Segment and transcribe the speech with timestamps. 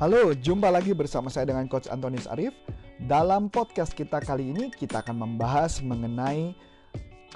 [0.00, 2.56] Halo, jumpa lagi bersama saya dengan Coach Antonius Arif.
[3.04, 6.56] Dalam podcast kita kali ini, kita akan membahas mengenai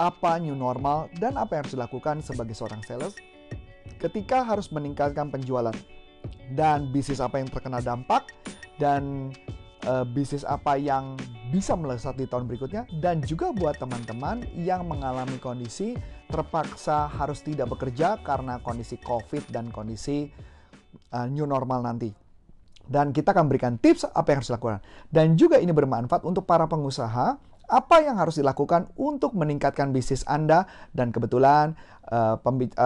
[0.01, 3.13] apa new normal dan apa yang harus dilakukan sebagai seorang sales
[3.97, 5.73] ketika harus meningkatkan penjualan
[6.53, 8.29] dan bisnis apa yang terkena dampak
[8.77, 9.33] dan
[9.89, 11.17] uh, bisnis apa yang
[11.49, 15.97] bisa melesat di tahun berikutnya dan juga buat teman-teman yang mengalami kondisi
[16.29, 20.29] terpaksa harus tidak bekerja karena kondisi COVID dan kondisi
[21.13, 22.26] uh, new normal nanti.
[22.87, 24.79] Dan kita akan berikan tips apa yang harus dilakukan.
[25.11, 27.37] Dan juga ini bermanfaat untuk para pengusaha
[27.67, 30.63] apa yang harus dilakukan untuk meningkatkan bisnis Anda
[30.95, 31.75] dan kebetulan
[32.07, 32.39] uh,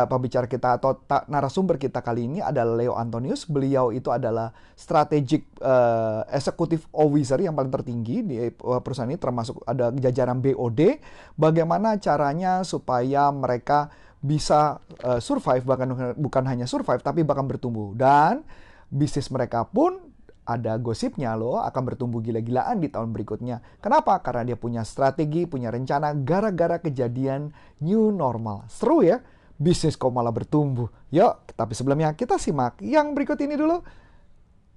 [0.09, 3.45] pembicara kita atau narasumber kita kali ini adalah Leo Antonius.
[3.45, 9.93] Beliau itu adalah strategic uh, executive officer yang paling tertinggi di perusahaan ini termasuk ada
[9.93, 10.97] jajaran BOD.
[11.37, 14.77] Bagaimana caranya supaya mereka bisa
[15.17, 18.45] survive bahkan bukan hanya survive tapi bahkan bertumbuh dan
[18.91, 20.11] bisnis mereka pun
[20.43, 23.63] ada gosipnya loh akan bertumbuh gila-gilaan di tahun berikutnya.
[23.79, 24.19] Kenapa?
[24.19, 28.67] Karena dia punya strategi, punya rencana gara-gara kejadian new normal.
[28.67, 29.23] Seru ya?
[29.55, 30.91] Bisnis kok malah bertumbuh.
[31.13, 33.79] Yuk, tapi sebelumnya kita simak yang berikut ini dulu.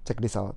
[0.05, 0.55] Check this out.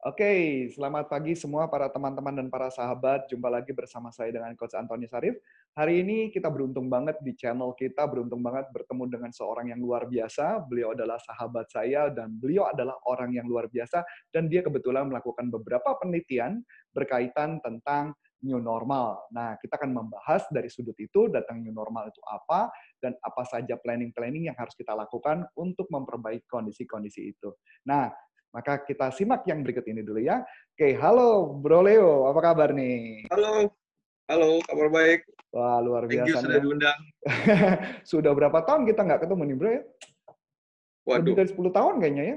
[0.00, 3.28] Oke, selamat pagi semua para teman-teman dan para sahabat.
[3.28, 5.36] Jumpa lagi bersama saya dengan Coach Antoni Sarif.
[5.70, 10.10] Hari ini kita beruntung banget di channel kita, beruntung banget bertemu dengan seorang yang luar
[10.10, 10.66] biasa.
[10.66, 14.02] Beliau adalah sahabat saya dan beliau adalah orang yang luar biasa
[14.34, 16.58] dan dia kebetulan melakukan beberapa penelitian
[16.90, 19.30] berkaitan tentang new normal.
[19.30, 23.78] Nah, kita akan membahas dari sudut itu, datang new normal itu apa, dan apa saja
[23.78, 27.54] planning-planning yang harus kita lakukan untuk memperbaiki kondisi-kondisi itu.
[27.86, 28.10] Nah,
[28.50, 30.42] maka kita simak yang berikut ini dulu ya.
[30.74, 33.30] Oke, halo Bro Leo, apa kabar nih?
[33.30, 33.70] Halo,
[34.30, 35.20] halo, kabar baik.
[35.50, 36.22] Wah, luar biasa.
[36.22, 37.00] Thank you sudah diundang.
[38.14, 39.82] sudah berapa tahun kita nggak ketemu nih Bro ya?
[41.02, 41.18] Waduh.
[41.26, 42.36] Lebih dari 10 tahun kayaknya ya?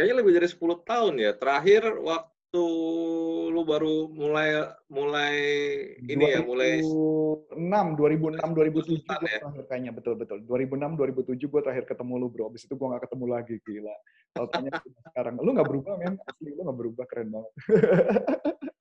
[0.00, 1.30] Kayaknya lebih dari 10 tahun ya.
[1.36, 2.62] Terakhir waktu
[3.52, 5.36] lu baru mulai mulai
[6.00, 9.38] ini ya mulai 6 2006 2007 ya?
[9.44, 13.04] terakhir kayaknya betul betul 2006 2007 gue terakhir ketemu lu bro abis itu gue gak
[13.04, 13.96] ketemu lagi gila
[14.56, 14.72] tanya
[15.12, 17.52] sekarang lu gak berubah men asli lu gak berubah keren banget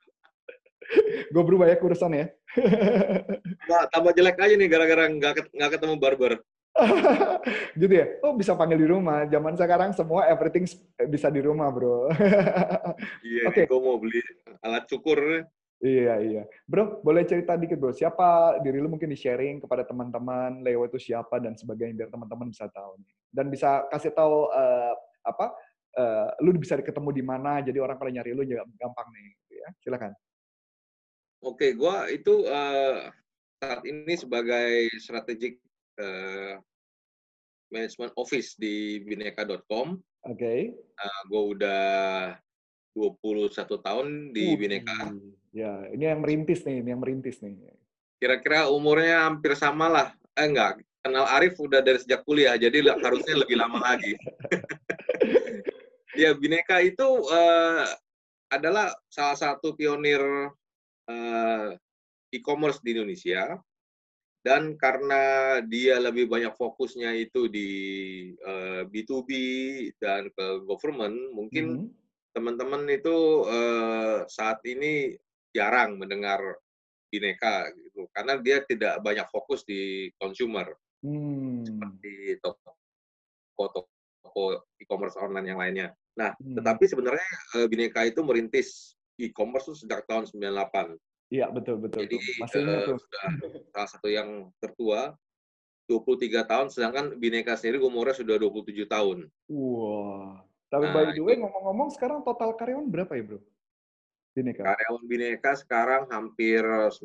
[1.34, 2.26] gue berubah ya kurusan ya
[3.70, 6.40] nah, tambah jelek aja nih gara-gara nggak ketemu barber
[7.80, 8.06] gitu ya?
[8.22, 9.24] Oh bisa panggil di rumah.
[9.28, 10.68] Zaman sekarang semua everything
[11.08, 12.12] bisa di rumah, bro.
[13.28, 13.64] iya, Oke.
[13.64, 13.66] Okay.
[13.68, 14.20] gue mau beli
[14.60, 15.48] alat cukur.
[15.84, 16.44] Iya, iya.
[16.66, 17.92] Bro, boleh cerita dikit, bro.
[17.92, 22.66] Siapa diri lu mungkin di-sharing kepada teman-teman, Leo itu siapa, dan sebagainya, biar teman-teman bisa
[22.72, 22.96] tahu.
[23.30, 25.52] Dan bisa kasih tahu uh, apa,
[26.00, 29.26] uh, lu bisa ketemu di mana, jadi orang pada nyari lu juga gampang nih.
[29.36, 29.70] Gitu ya.
[29.84, 30.12] Silakan.
[31.46, 33.06] Oke, okay, gue itu uh,
[33.62, 35.62] saat ini sebagai strategic
[36.02, 36.58] uh,
[37.70, 39.94] management office di bineka.com.
[40.26, 40.42] Oke.
[40.42, 40.60] Okay.
[40.74, 41.86] Uh, gue udah
[42.98, 45.14] 21 tahun di uh, Bineka.
[45.54, 47.54] Ya, ini yang merintis nih, ini yang merintis nih.
[48.18, 50.08] Kira-kira umurnya hampir sama lah.
[50.34, 54.18] Eh enggak, kenal Arif udah dari sejak kuliah, jadi harusnya lebih lama lagi.
[56.26, 57.86] ya, Bineka itu uh,
[58.50, 60.26] adalah salah satu pionir
[62.34, 63.62] e-commerce di Indonesia
[64.46, 67.70] dan karena dia lebih banyak fokusnya itu di
[68.46, 69.30] uh, eh, B2B
[69.98, 71.90] dan ke government, mungkin
[72.30, 73.00] teman-teman mm-hmm.
[73.02, 73.18] itu
[73.50, 75.18] uh, saat ini
[75.50, 76.38] jarang mendengar
[77.10, 80.68] Bineka gitu karena dia tidak banyak fokus di consumer
[81.00, 81.64] hmm.
[81.64, 83.88] seperti toko-toko
[84.84, 85.96] e-commerce online yang lainnya.
[86.20, 86.60] Nah, hmm.
[86.60, 91.00] tetapi sebenarnya uh, Bineka itu merintis e-commerce sejak tahun 98
[91.34, 92.06] Iya, betul betul.
[92.06, 92.98] Jadi Masih uh, tuh.
[93.02, 93.24] sudah
[93.74, 95.18] salah satu yang tertua
[95.90, 99.18] 23 tahun sedangkan Bineka sendiri umurnya sudah 27 tahun.
[99.50, 100.42] Wah.
[100.70, 103.40] Tapi nah, by the way ngomong-ngomong sekarang total karyawan berapa ya, Bro?
[104.34, 104.62] Bineka.
[104.66, 107.02] Karyawan Bineka sekarang hampir 900.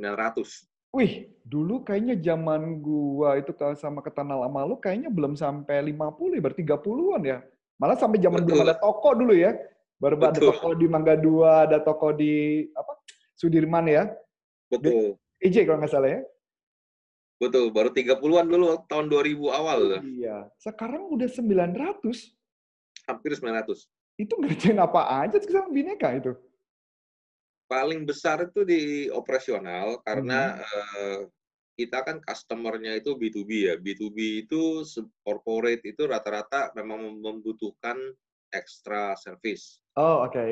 [0.91, 6.41] Wih, dulu kayaknya zaman gua itu sama ketanal lama lu kayaknya belum sampai 50 ya,
[6.42, 7.39] berarti 30-an ya.
[7.78, 9.54] Malah sampai zaman belum ada toko dulu ya.
[10.00, 10.32] Baru Betul.
[10.32, 12.92] ada toko di Mangga Dua, ada toko di apa?
[13.36, 14.08] Sudirman ya.
[14.72, 15.20] Betul.
[15.44, 16.20] EJ kalau nggak salah ya.
[17.41, 19.80] Betul, baru 30-an dulu tahun 2000 awal.
[20.04, 20.48] Iya.
[20.60, 22.36] Sekarang udah 900.
[23.08, 23.88] Hampir 900.
[24.20, 26.36] Itu ngerjain apa aja sekarang Bineka itu?
[27.64, 30.68] Paling besar itu di operasional karena hmm.
[31.00, 31.20] uh,
[31.80, 33.74] kita kan customer-nya itu B2B ya.
[33.80, 34.84] B2B itu
[35.24, 37.97] corporate itu rata-rata memang membutuhkan
[38.52, 39.80] extra service.
[40.00, 40.32] Oh, oke.
[40.32, 40.50] Okay.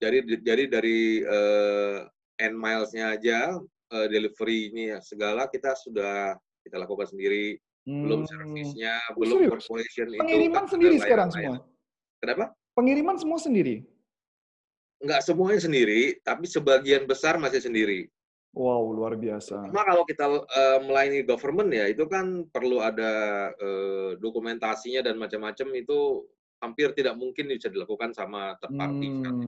[0.00, 2.08] Jadi jadi dari uh,
[2.40, 3.60] end milesnya aja
[3.92, 8.28] uh, delivery ini ya segala kita sudah kita lakukan sendiri belum Hmm.
[8.28, 9.52] servisnya, Oh, belum serius?
[9.64, 11.60] corporation itu Pengiriman sendiri sekarang layanan-layanan.
[11.64, 12.20] semua?
[12.20, 12.44] Kenapa?
[12.76, 13.76] Pengiriman semua sendiri?
[15.00, 18.12] Nggak semuanya sendiri, tapi sebagian besar masih sendiri.
[18.52, 19.72] Wow, luar biasa.
[19.72, 23.12] Cuma kalau kita eh, melayani government ya, itu kan perlu ada
[23.56, 26.28] eh, dokumentasinya dan macam-macam itu
[26.58, 29.08] hampir tidak mungkin bisa dilakukan sama third party.
[29.08, 29.46] Hmm.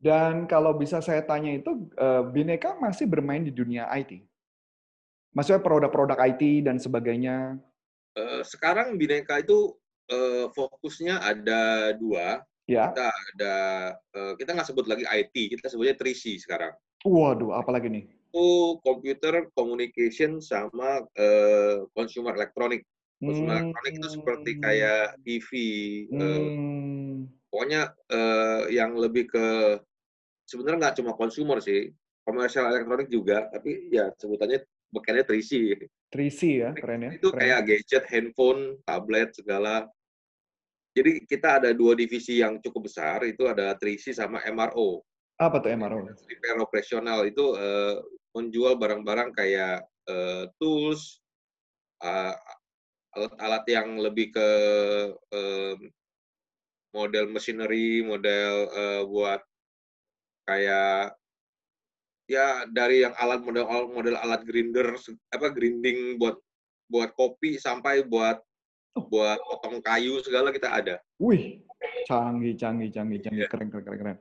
[0.00, 4.24] Dan kalau bisa saya tanya itu, eh, Bineka masih bermain di dunia IT?
[5.36, 7.60] Maksudnya produk-produk IT dan sebagainya?
[8.16, 9.76] Eh, sekarang Bineka itu
[10.10, 12.42] eh, fokusnya ada dua.
[12.66, 12.90] Ya.
[12.90, 13.54] Kita ada
[14.38, 16.70] kita nggak sebut lagi IT, kita sebutnya 3C sekarang.
[17.02, 18.06] Waduh, apalagi nih?
[18.30, 21.02] Itu computer, communication, sama
[21.98, 22.86] consumer electronic.
[23.20, 23.68] Consumer Hmm.
[23.68, 25.48] electronic itu seperti kayak TV,
[26.08, 27.28] eh, Hmm.
[27.52, 29.46] pokoknya eh, yang lebih ke
[30.48, 31.92] sebenarnya nggak cuma consumer sih,
[32.24, 35.52] komersial elektronik juga, tapi ya sebutannya bekerja 3C.
[36.10, 37.10] 3C ya, keren ya.
[37.14, 37.38] Itu keren.
[37.44, 39.84] kayak gadget, handphone, tablet, segala.
[40.90, 45.04] Jadi kita ada dua divisi yang cukup besar, itu ada 3C sama MRO.
[45.38, 46.08] Apa tuh MRO?
[46.08, 48.00] Repair operasional itu eh,
[48.32, 51.20] menjual barang-barang kayak eh, tools,
[52.02, 52.34] eh,
[53.14, 54.48] alat-alat yang lebih ke
[55.34, 55.74] eh,
[56.94, 59.40] model machinery, model eh, buat
[60.46, 61.14] kayak
[62.30, 64.94] ya dari yang alat model model alat grinder
[65.34, 66.38] apa grinding buat
[66.90, 68.38] buat kopi sampai buat
[68.90, 69.06] Oh.
[69.06, 70.98] buat potong kayu segala kita ada.
[71.22, 71.62] Wih,
[72.10, 73.50] canggih, canggih, canggih, canggih, Iya.
[73.50, 74.18] keren, keren, keren, keren.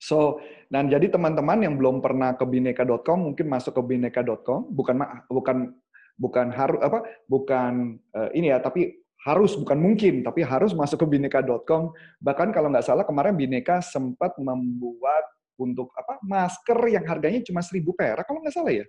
[0.00, 0.40] So,
[0.72, 5.76] dan jadi teman-teman yang belum pernah ke bineka.com mungkin masuk ke bineka.com, bukan bukan
[6.20, 11.06] bukan harus apa, bukan eh, ini ya, tapi harus bukan mungkin, tapi harus masuk ke
[11.16, 11.92] bineka.com.
[12.20, 15.24] Bahkan kalau nggak salah kemarin Bineka sempat membuat
[15.60, 18.86] untuk apa masker yang harganya cuma 1000 perak kalau nggak salah ya.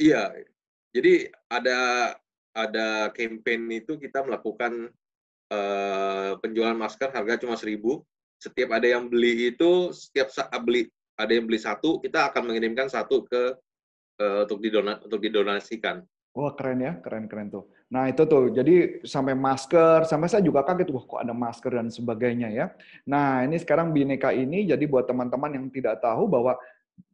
[0.00, 0.22] Iya.
[0.92, 1.80] Jadi ada
[2.52, 4.92] ada campaign itu kita melakukan
[5.52, 7.80] eh, penjualan masker harga cuma 1000.
[8.40, 10.88] Setiap ada yang beli itu setiap saat beli
[11.20, 13.54] ada yang beli satu, kita akan mengirimkan satu ke
[14.18, 16.02] eh, untuk didona untuk didonasikan.
[16.32, 17.68] Wah keren ya, keren keren tuh.
[17.92, 21.92] Nah itu tuh, jadi sampai masker, sampai saya juga kaget, wah kok ada masker dan
[21.92, 22.66] sebagainya ya.
[23.04, 26.56] Nah ini sekarang Bineka ini, jadi buat teman-teman yang tidak tahu bahwa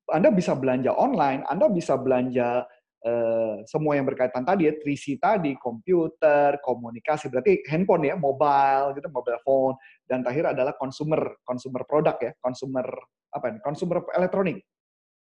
[0.06, 2.62] Anda bisa belanja online, Anda bisa belanja
[3.03, 9.11] eh, semua yang berkaitan tadi ya, 3C tadi, komputer, komunikasi, berarti handphone ya, mobile gitu,
[9.11, 9.75] mobile phone,
[10.06, 12.87] dan terakhir adalah consumer, consumer produk ya, consumer
[13.35, 14.62] apa ini, consumer elektronik,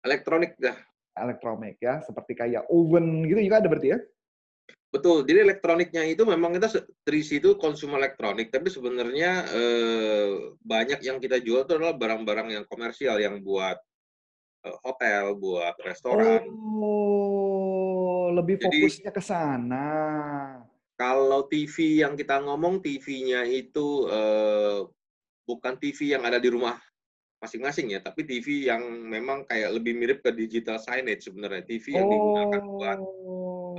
[0.06, 0.78] Elektronik dah.
[1.22, 3.98] Elektronik ya, seperti kayak oven gitu juga ada berarti ya.
[4.88, 5.28] Betul.
[5.28, 11.44] Jadi elektroniknya itu memang kita 3C itu consumer elektronik, tapi sebenarnya eh, banyak yang kita
[11.44, 13.76] jual itu adalah barang-barang yang komersial yang buat
[14.64, 16.40] eh, hotel, buat restoran.
[16.80, 19.86] Oh, lebih fokusnya ke sana.
[20.96, 24.88] Kalau TV yang kita ngomong TV-nya itu eh,
[25.44, 26.80] bukan TV yang ada di rumah
[27.38, 31.62] masing-masing ya, tapi TV yang memang kayak lebih mirip ke digital signage sebenarnya.
[31.62, 32.98] TV yang digunakan buat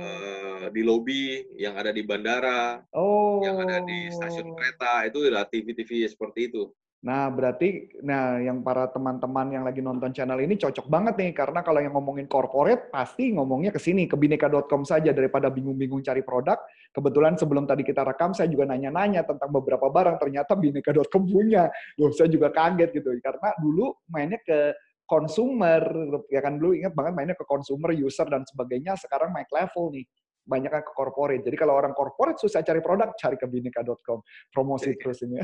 [0.00, 3.44] eh, di lobi, yang ada di bandara, oh.
[3.44, 6.72] yang ada di stasiun kereta, itu adalah TV-TV seperti itu.
[7.00, 11.64] Nah, berarti nah yang para teman-teman yang lagi nonton channel ini cocok banget nih karena
[11.64, 16.60] kalau yang ngomongin corporate pasti ngomongnya ke sini ke bineka.com saja daripada bingung-bingung cari produk.
[16.92, 21.72] Kebetulan sebelum tadi kita rekam saya juga nanya-nanya tentang beberapa barang ternyata bineka.com punya.
[21.96, 24.76] Loh, saya juga kaget gitu karena dulu mainnya ke
[25.08, 25.80] consumer
[26.28, 29.00] ya kan dulu ingat banget mainnya ke consumer, user dan sebagainya.
[29.00, 30.04] Sekarang naik level nih.
[30.50, 31.46] Banyak kan ke corporate.
[31.46, 34.18] Jadi kalau orang corporate susah cari produk, cari ke bineka.com.
[34.50, 35.38] Promosi terus ini.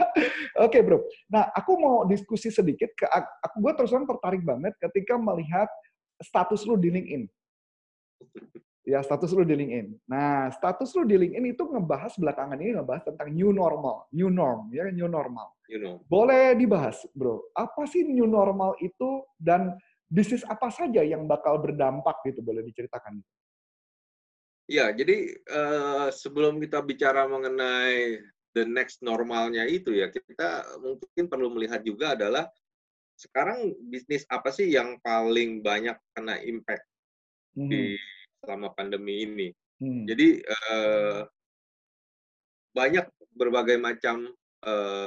[0.64, 1.02] Oke, Bro.
[1.34, 2.94] Nah, aku mau diskusi sedikit.
[2.94, 3.10] Ke,
[3.42, 5.66] aku gue terus terang tertarik banget ketika melihat
[6.22, 7.26] status lu di LinkedIn.
[8.84, 9.96] Ya, status lu di LinkedIn.
[10.06, 14.70] Nah, status lu di LinkedIn itu ngebahas belakangan ini ngebahas tentang new normal, new norm,
[14.70, 15.56] ya new normal.
[15.66, 15.94] You know.
[16.06, 17.50] Boleh dibahas, Bro.
[17.56, 22.44] Apa sih new normal itu dan bisnis apa saja yang bakal berdampak gitu?
[22.44, 23.24] Boleh diceritakan?
[24.64, 28.24] Ya, jadi eh, sebelum kita bicara mengenai
[28.56, 32.48] the next normalnya itu ya, kita mungkin perlu melihat juga adalah
[33.14, 36.88] sekarang bisnis apa sih yang paling banyak kena impact
[37.54, 37.68] Mhm.
[37.70, 37.82] di
[38.42, 39.48] selama pandemi ini.
[39.78, 40.08] Hmm.
[40.08, 41.20] Jadi eh,
[42.74, 43.06] banyak
[43.38, 44.32] berbagai macam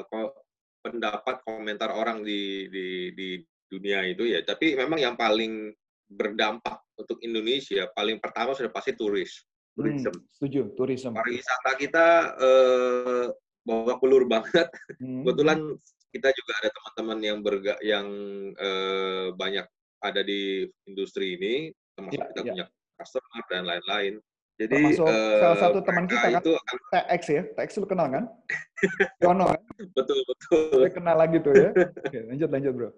[0.08, 0.38] ko-
[0.86, 3.28] pendapat komentar orang di, di di
[3.68, 4.40] dunia itu ya.
[4.46, 5.74] Tapi memang yang paling
[6.08, 9.44] berdampak untuk Indonesia paling pertama sudah pasti turis,
[9.78, 10.14] Hmm, tourism.
[10.34, 11.12] setuju, tourism.
[11.14, 12.06] Pariwisata kita
[12.40, 13.26] eh,
[13.62, 14.68] babak belur banget.
[14.98, 15.22] Hmm.
[15.22, 15.60] Kebetulan
[16.10, 18.08] kita juga ada teman-teman yang berga yang
[18.56, 19.68] eh, banyak
[20.00, 21.54] ada di industri ini,
[21.94, 22.52] termasuk Ya, kita ya.
[22.54, 22.66] punya
[22.98, 24.14] customer dan lain-lain.
[24.58, 27.42] Jadi Termasuk eh, salah satu teman kita kan, itu akan TX ya.
[27.54, 28.24] TX lu kenal kan?
[29.22, 29.62] Yono kan?
[29.94, 30.82] betul betul.
[30.82, 31.70] Saya kenal lagi tuh ya.
[32.02, 32.90] Oke, lanjut lanjut bro.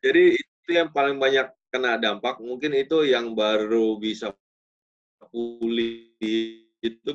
[0.00, 2.36] Jadi itu yang paling banyak kena dampak.
[2.38, 4.36] Mungkin itu yang baru bisa
[5.32, 6.12] pulih
[6.84, 7.10] itu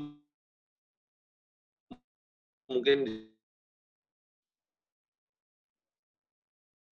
[2.66, 3.30] mungkin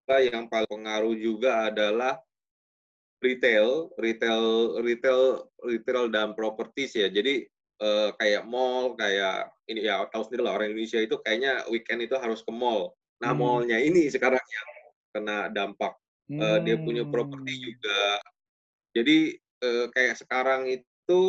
[0.05, 2.21] yang paling pengaruh juga adalah
[3.25, 7.09] retail, retail, retail, retail dan properties ya.
[7.09, 7.49] Jadi
[7.81, 12.15] eh, kayak mall, kayak ini ya tahu sendiri lah orang Indonesia itu kayaknya weekend itu
[12.21, 12.93] harus ke mall.
[13.19, 13.41] Nah Hmm.
[13.41, 14.67] mallnya ini sekarang yang
[15.15, 15.97] kena dampak.
[16.25, 17.63] Eh, dia punya properti Hmm.
[17.69, 18.01] juga.
[18.97, 21.21] Jadi eh, kayak sekarang itu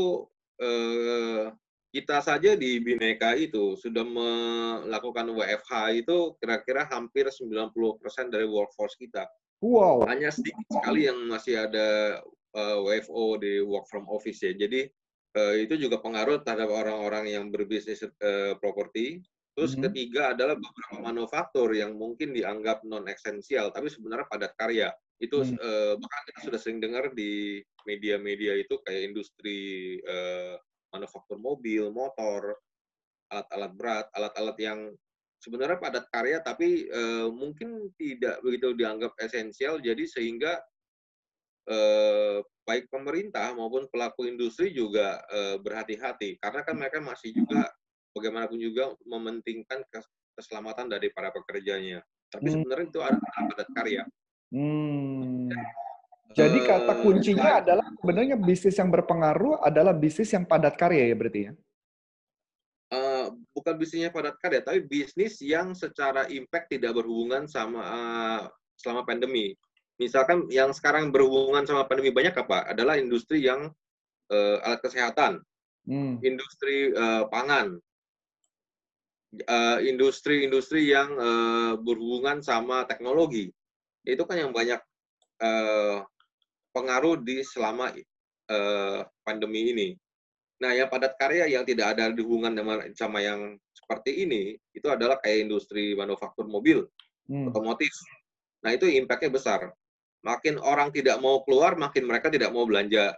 [0.56, 1.52] eh,
[1.92, 5.72] kita saja di Bineka itu sudah melakukan WFH
[6.04, 9.24] itu kira-kira hampir 90% dari workforce kita.
[9.64, 10.04] Wow.
[10.04, 12.20] Hanya sedikit sekali yang masih ada
[12.56, 14.52] eh, WFO di work from office ya.
[14.56, 14.88] Jadi
[15.36, 19.20] eh, itu juga pengaruh terhadap orang-orang yang berbisnis eh, properti.
[19.56, 19.88] Terus Mhm.
[19.88, 24.92] ketiga adalah beberapa manufaktur yang mungkin dianggap non esensial tapi sebenarnya padat karya.
[25.16, 25.56] Itu Hmm.
[25.56, 30.60] eh, bahkan kita sudah sering dengar di media-media itu kayak industri eh,
[30.92, 32.52] manufaktur mobil, motor,
[33.32, 34.80] alat-alat berat, alat-alat yang
[35.40, 40.60] sebenarnya padat karya tapi eh, mungkin tidak begitu dianggap esensial jadi sehingga
[41.68, 47.72] eh, baik pemerintah maupun pelaku industri juga eh, berhati-hati karena kan mereka masih juga
[48.16, 52.00] bagaimanapun juga mementingkan kes- keselamatan dari para pekerjanya.
[52.32, 52.54] Tapi Hmm.
[52.64, 53.20] sebenarnya itu adalah
[53.52, 54.02] padat karya.
[54.50, 55.52] Hmm.
[56.32, 61.12] Jadi kata Eh, kuncinya selain- adalah sebenarnya bisnis yang berpengaruh adalah bisnis yang padat karya
[61.12, 61.54] ya berarti ya.
[62.87, 68.40] eh, bukan bisnisnya padat karya, tapi bisnis yang secara impact tidak berhubungan sama eh,
[68.78, 69.58] selama pandemi.
[69.99, 72.70] Misalkan yang sekarang berhubungan sama pandemi banyak apa?
[72.70, 73.75] Adalah industri yang
[74.30, 75.42] eh, alat kesehatan,
[75.82, 76.18] Hmm.
[76.23, 77.75] industri eh, pangan,
[79.42, 83.52] eh, industri-industri yang eh, berhubungan sama teknologi.
[84.06, 84.80] Itu kan yang banyak
[85.42, 85.98] eh,
[86.72, 89.88] pengaruh di selama eh, pandemi ini.
[90.56, 95.20] Nah, yang padat karya yang tidak ada hubungan dengan sama yang seperti ini, itu adalah
[95.20, 96.88] kayak industri manufaktur mobil,
[97.26, 97.50] Hmm.
[97.50, 97.90] otomotif.
[98.62, 99.60] Nah, itu impact-nya besar.
[100.22, 103.14] Makin orang tidak mau keluar, makin mereka tidak mau belanja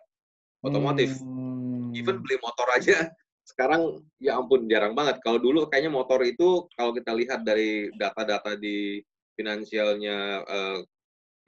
[0.64, 1.12] otomotif.
[1.20, 1.92] Hmm.
[1.92, 3.08] Even beli motor aja,
[3.48, 5.24] sekarang ya ampun jarang banget.
[5.24, 9.00] Kalau dulu kayaknya motor itu, kalau kita lihat dari data-data di
[9.34, 10.78] finansialnya eh,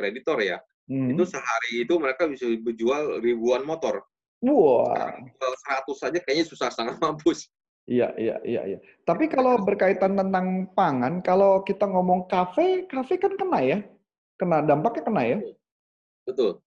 [0.00, 0.58] kreditor ya,
[0.90, 1.14] Hmm.
[1.14, 4.02] itu sehari itu mereka bisa berjual ribuan motor.
[4.42, 4.90] Wah.
[4.90, 7.46] Sekarang jual 100 saja kayaknya susah sangat mampus.
[7.86, 8.78] Iya, iya, iya, iya.
[9.06, 13.78] Tapi kalau berkaitan tentang pangan, kalau kita ngomong kafe, kafe kan kena ya?
[14.34, 15.38] Kena dampaknya kena ya?
[16.26, 16.58] Betul.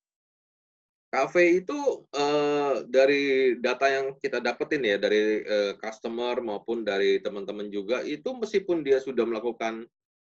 [1.14, 1.78] Kafe itu
[2.10, 8.34] eh, dari data yang kita dapetin ya dari eh, customer maupun dari teman-teman juga itu
[8.34, 9.86] meskipun dia sudah melakukan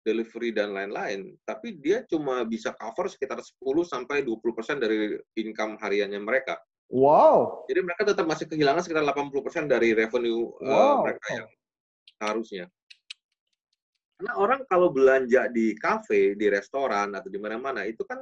[0.03, 3.55] delivery dan lain-lain, tapi dia cuma bisa cover sekitar 10
[3.87, 6.59] sampai 20% dari income hariannya mereka.
[6.91, 7.65] Wow.
[7.65, 11.07] Jadi mereka tetap masih kehilangan sekitar 80% dari revenue eh, Wow.
[11.07, 11.47] mereka yang
[12.21, 12.65] harusnya.
[14.15, 18.19] Karena orang kalau belanja di kafe, di restoran atau di mana-mana itu kan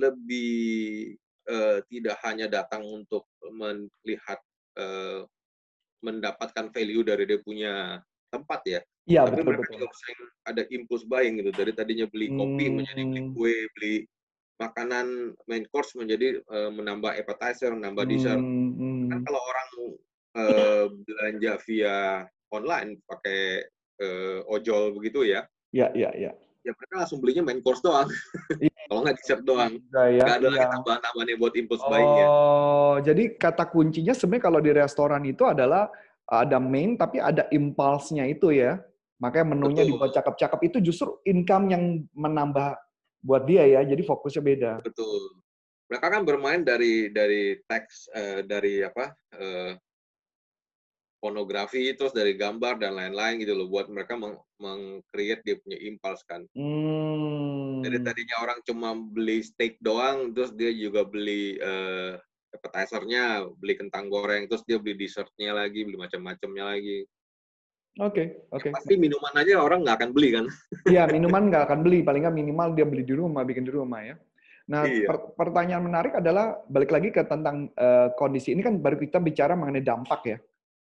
[0.00, 1.12] lebih
[1.48, 4.38] eh, tidak hanya datang untuk melihat
[4.76, 5.24] eh,
[6.04, 7.98] mendapatkan value dari dia punya
[8.30, 9.74] tempat ya, Iya, tapi betul, mereka betul.
[9.80, 11.50] juga sering ada impulse buying gitu.
[11.50, 13.32] Dari tadinya beli kopi menjadi beli Hmm.
[13.34, 13.94] kue, beli
[14.60, 15.06] makanan
[15.48, 18.38] main course menjadi eh, menambah appetizer, menambah dessert.
[18.38, 19.24] Hmm, Kan hmm.
[19.26, 19.68] kalau orang
[20.38, 21.96] eh, belanja via
[22.52, 23.64] online pakai
[23.98, 25.42] eh, ojol begitu ya,
[25.74, 26.32] Iya, iya, iya.
[26.68, 28.08] Ya mereka langsung belinya main course doang.
[28.60, 28.72] Iya.
[28.88, 29.72] kalau nggak dessert doang.
[29.80, 30.72] Juga ya, Nggak ada lagi iya.
[30.72, 32.26] tambahan-tambahannya buat impulse buying-nya.
[32.28, 35.92] Oh, jadi kata kuncinya sebenarnya kalau di restoran itu adalah
[36.28, 38.80] ada main tapi ada impulse-nya itu ya.
[39.20, 39.92] Makanya menunya Betul.
[39.96, 41.84] dibuat cakep-cakep itu justru income yang
[42.16, 42.80] menambah
[43.24, 43.80] buat dia ya.
[43.84, 44.72] Jadi fokusnya beda.
[44.84, 45.40] Betul.
[45.88, 49.04] Mereka kan bermain dari dari teks eh, dari apa
[49.36, 49.72] eh,
[51.18, 56.22] pornografi terus dari gambar dan lain-lain gitu loh buat mereka meng, meng-create dia punya impulse
[56.24, 56.46] kan.
[56.54, 57.82] Hmm.
[57.82, 62.14] Jadi tadinya orang cuma beli steak doang terus dia juga beli eh,
[62.54, 67.04] appetizer-nya, beli kentang goreng, terus dia beli dessertnya lagi, beli macam-macamnya lagi.
[67.98, 68.70] Oke, oke.
[68.70, 70.46] Pasti minuman aja orang nggak akan beli kan.
[70.86, 72.06] Iya, minuman nggak akan beli.
[72.06, 74.14] Paling nggak minimal dia beli di rumah, bikin di rumah ya.
[74.68, 75.08] Nah, Iya.
[75.08, 79.58] per- pertanyaan menarik adalah balik lagi ke tentang eh, kondisi ini kan baru kita bicara
[79.58, 80.38] mengenai dampak ya.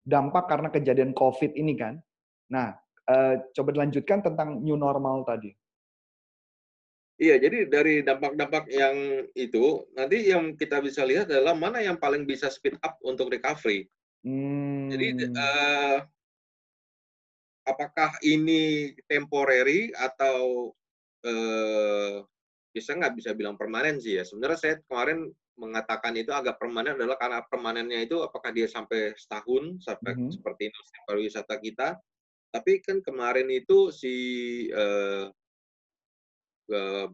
[0.05, 1.97] Dampak karena kejadian COVID ini kan.
[2.53, 2.77] Nah,
[3.09, 5.51] eh, coba dilanjutkan tentang new normal tadi.
[7.15, 12.27] Iya, jadi dari dampak-dampak yang itu, nanti yang kita bisa lihat adalah mana yang paling
[12.27, 13.87] bisa speed up untuk recovery.
[14.27, 14.91] Hmm.
[14.91, 16.03] Jadi uh,
[17.71, 20.75] apakah ini temporary atau
[21.23, 22.27] uh,
[22.75, 24.27] bisa nggak bisa bilang permanen sih ya.
[24.27, 29.83] Sebenarnya saya kemarin mengatakan itu agak permanen adalah karena permanennya itu apakah dia sampai setahun
[29.83, 30.33] sampai mm -hmm.
[30.35, 31.89] seperti industri pariwisata kita.
[32.55, 34.15] Tapi kan kemarin itu si
[34.71, 35.27] uh,
[36.71, 37.07] uh,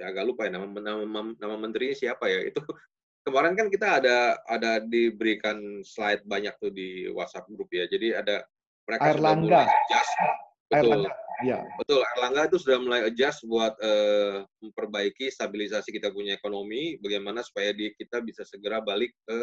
[0.00, 2.62] ya agak lupa ya nama nama nama menterinya siapa ya itu
[3.28, 8.48] kemarin kan kita ada ada diberikan slide banyak tuh di WhatsApp grup ya jadi ada
[8.88, 9.44] mereka Airlangga.
[9.44, 10.12] sudah mulai adjust
[10.70, 11.10] betul
[11.42, 11.58] ya.
[11.76, 17.74] betul Erlangga itu sudah mulai adjust buat uh, memperbaiki stabilisasi kita punya ekonomi bagaimana supaya
[17.74, 19.38] di, kita bisa segera balik ke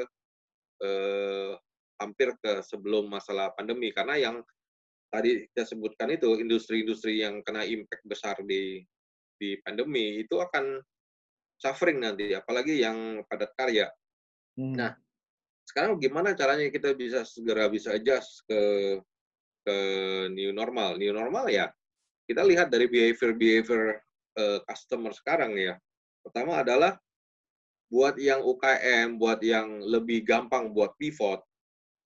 [0.88, 1.54] uh,
[2.00, 4.36] hampir ke sebelum masalah pandemi karena yang
[5.12, 8.84] tadi kita sebutkan itu industri-industri yang kena impact besar di
[9.38, 10.82] di pandemi itu akan
[11.58, 13.88] suffering nanti, apalagi yang padat karya.
[14.58, 14.74] Hmm.
[14.78, 14.92] Nah,
[15.66, 18.60] sekarang gimana caranya kita bisa segera bisa adjust ke
[19.68, 19.78] ke
[20.32, 20.96] new normal?
[20.96, 21.68] New normal ya,
[22.24, 24.00] kita lihat dari behavior-behavior
[24.40, 25.76] uh, customer sekarang ya.
[26.24, 26.96] Pertama adalah
[27.92, 31.44] buat yang UKM, buat yang lebih gampang buat pivot,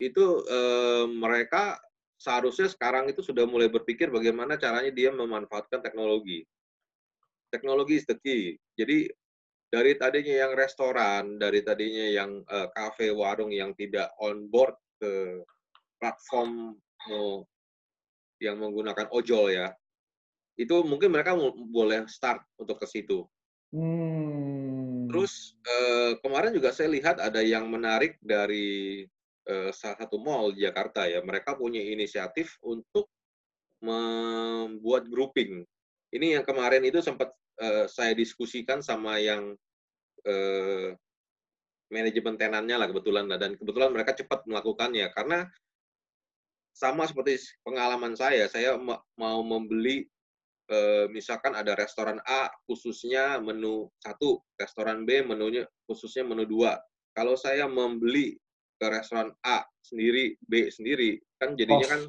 [0.02, 1.78] itu uh, mereka
[2.18, 6.46] seharusnya sekarang itu sudah mulai berpikir bagaimana caranya dia memanfaatkan teknologi
[7.52, 8.56] teknologi is the key.
[8.80, 9.12] Jadi
[9.68, 15.44] dari tadinya yang restoran, dari tadinya yang uh, kafe, warung yang tidak on board ke
[16.00, 17.42] platform uh,
[18.42, 19.74] yang menggunakan ojol ya,
[20.58, 21.34] itu mungkin mereka
[21.72, 23.26] boleh start untuk ke situ.
[23.72, 25.08] Hmm.
[25.08, 29.06] Terus uh, kemarin juga saya lihat ada yang menarik dari
[29.48, 33.08] uh, salah satu mall di Jakarta ya, mereka punya inisiatif untuk
[33.82, 35.66] membuat grouping.
[36.12, 37.32] Ini yang kemarin itu sempat
[37.64, 39.58] uh, saya diskusikan sama yang
[41.90, 45.50] manajemen tenannya lah kebetulan dan kebetulan mereka cepat melakukannya karena
[46.72, 47.38] sama seperti
[47.68, 48.80] pengalaman saya, saya
[49.20, 50.08] mau membeli
[50.72, 56.80] uh, misalkan ada restoran A khususnya menu satu, restoran B menunya khususnya menu dua.
[57.12, 58.40] Kalau saya membeli
[58.80, 62.02] ke restoran A sendiri, B sendiri, kan jadinya kan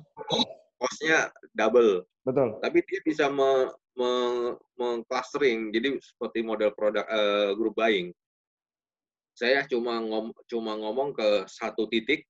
[0.80, 2.06] costnya double.
[2.22, 2.56] Betul.
[2.62, 4.10] Tapi dia bisa me, me,
[4.78, 8.14] mengclustering, jadi seperti model produk uh, group buying.
[9.34, 12.24] Saya cuma ngom, cuma ngomong ke satu titik,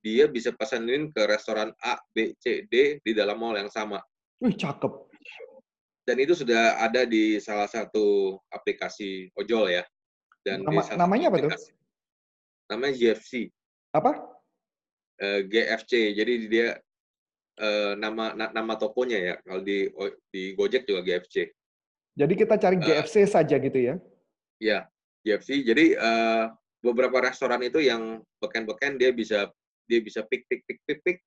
[0.00, 4.00] dia bisa pesanin ke restoran A, B, C, D di dalam mall yang sama.
[4.40, 4.88] Wih, cakep.
[6.08, 9.84] Dan itu sudah ada di salah satu aplikasi ojol ya.
[10.40, 11.52] Dan Nama, namanya apa tuh?
[12.72, 13.52] Namanya GFC.
[13.92, 14.16] Apa?
[15.20, 16.16] Uh, eh, GFC.
[16.16, 16.80] Jadi dia
[17.60, 19.34] uh, nama na, nama tokonya ya.
[19.44, 19.92] Kalau di
[20.32, 21.52] di Gojek juga GFC.
[22.16, 22.86] Jadi kita cari uh, eh.
[23.04, 23.94] GFC saja gitu ya?
[24.56, 24.88] Ya,
[25.28, 25.60] GFC.
[25.62, 26.48] Jadi uh,
[26.80, 29.52] beberapa restoran itu yang beken-beken dia bisa
[29.90, 31.18] dia bisa pick pick pick pick pick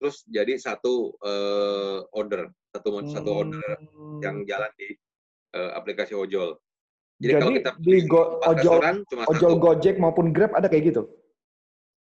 [0.00, 3.12] terus jadi satu uh, order satu hmm.
[3.12, 3.76] satu order
[4.24, 4.96] yang jalan di
[5.56, 6.56] uh, aplikasi ojol.
[7.16, 9.62] Jadi, jadi kalau kita di go, ojol, restoran cuma ojol satu.
[9.64, 11.02] Gojek maupun Grab ada kayak gitu?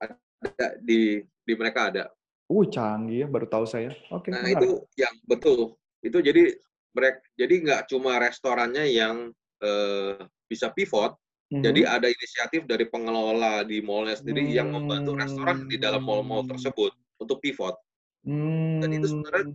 [0.00, 2.08] Ada di di mereka ada.
[2.48, 3.92] Uh, canggih ya, baru tahu saya.
[4.08, 4.28] Oke.
[4.28, 4.56] Okay, nah, benar.
[4.56, 5.60] itu yang betul.
[6.00, 6.56] Itu jadi
[6.96, 9.16] mereka jadi nggak cuma restorannya yang
[9.60, 10.16] uh,
[10.48, 11.12] bisa pivot,
[11.52, 11.62] mm-hmm.
[11.62, 14.58] jadi ada inisiatif dari pengelola di mallnya sendiri mm-hmm.
[14.58, 17.76] yang membantu restoran di dalam mall-mall tersebut untuk pivot.
[18.24, 18.80] Mm-hmm.
[18.80, 19.46] Dan itu sebenarnya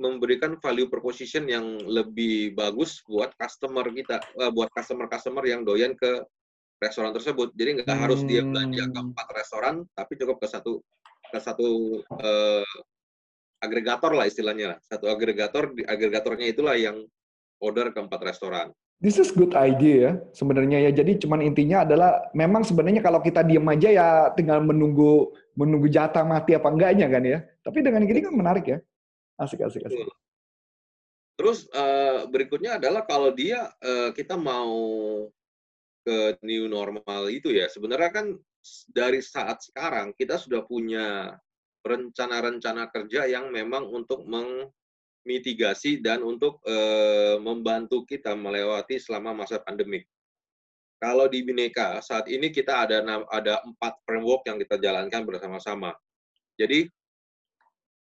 [0.00, 6.24] memberikan value proposition yang lebih bagus buat customer kita, uh, buat customer-customer yang doyan ke
[6.80, 7.52] restoran tersebut.
[7.52, 8.04] Jadi nggak hmm.
[8.08, 10.80] harus dia belanja ke empat restoran, tapi cukup ke satu
[11.30, 12.74] ke satu uh,
[13.60, 17.04] agregator lah istilahnya Satu agregator, di agregatornya itulah yang
[17.60, 18.72] order ke empat restoran.
[19.00, 20.90] This is good idea ya sebenarnya ya.
[20.92, 26.20] Jadi cuman intinya adalah memang sebenarnya kalau kita diem aja ya tinggal menunggu menunggu jatah
[26.20, 27.40] mati apa enggaknya kan ya.
[27.64, 28.78] Tapi dengan gini kan menarik ya.
[29.40, 30.04] Asik asik asik.
[31.40, 34.76] Terus uh, berikutnya adalah kalau dia uh, kita mau
[36.04, 38.26] ke new normal itu ya sebenarnya kan
[38.92, 41.36] dari saat sekarang kita sudah punya
[41.80, 44.28] rencana-rencana kerja yang memang untuk
[45.24, 46.76] memitigasi dan untuk e,
[47.38, 50.08] membantu kita melewati selama masa pandemik.
[51.00, 55.92] Kalau di Bineka saat ini kita ada ada empat framework yang kita jalankan bersama-sama.
[56.56, 56.88] Jadi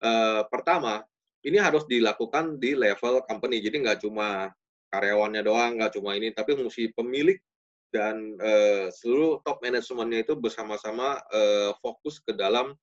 [0.02, 0.12] e,
[0.50, 1.02] pertama
[1.45, 3.63] ini harus dilakukan di level company.
[3.63, 4.52] Jadi nggak cuma
[4.89, 7.38] karyawannya doang, nggak cuma ini, tapi mesti pemilik
[7.89, 12.74] dan uh, seluruh top manajemennya itu bersama-sama uh, fokus ke dalam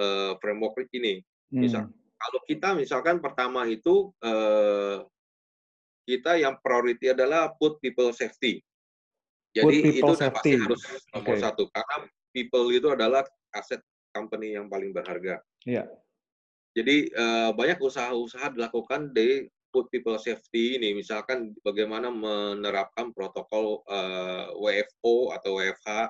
[0.00, 1.24] uh, framework ini.
[1.48, 1.88] Hmm.
[2.18, 5.06] Kalau kita misalkan pertama itu uh,
[6.02, 8.58] kita yang priority adalah put people safety.
[9.54, 10.82] Jadi itu pasti harus
[11.14, 11.40] nomor okay.
[11.40, 11.96] satu karena
[12.34, 13.80] people itu adalah aset
[14.12, 15.40] company yang paling berharga.
[15.64, 15.88] Iya.
[16.76, 24.52] Jadi uh, banyak usaha-usaha dilakukan di put people safety ini, misalkan bagaimana menerapkan protokol uh,
[24.56, 26.08] WFO atau WFH.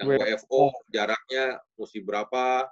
[0.00, 2.64] Yang WFO jaraknya mesti berapa,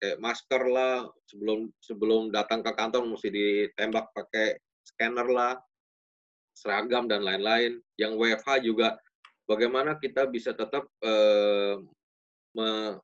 [0.00, 5.54] kayak masker lah, sebelum sebelum datang ke kantor mesti ditembak pakai scanner lah,
[6.56, 7.78] seragam dan lain-lain.
[8.00, 8.96] Yang WFH juga
[9.44, 11.76] bagaimana kita bisa tetap uh,
[12.56, 12.96] me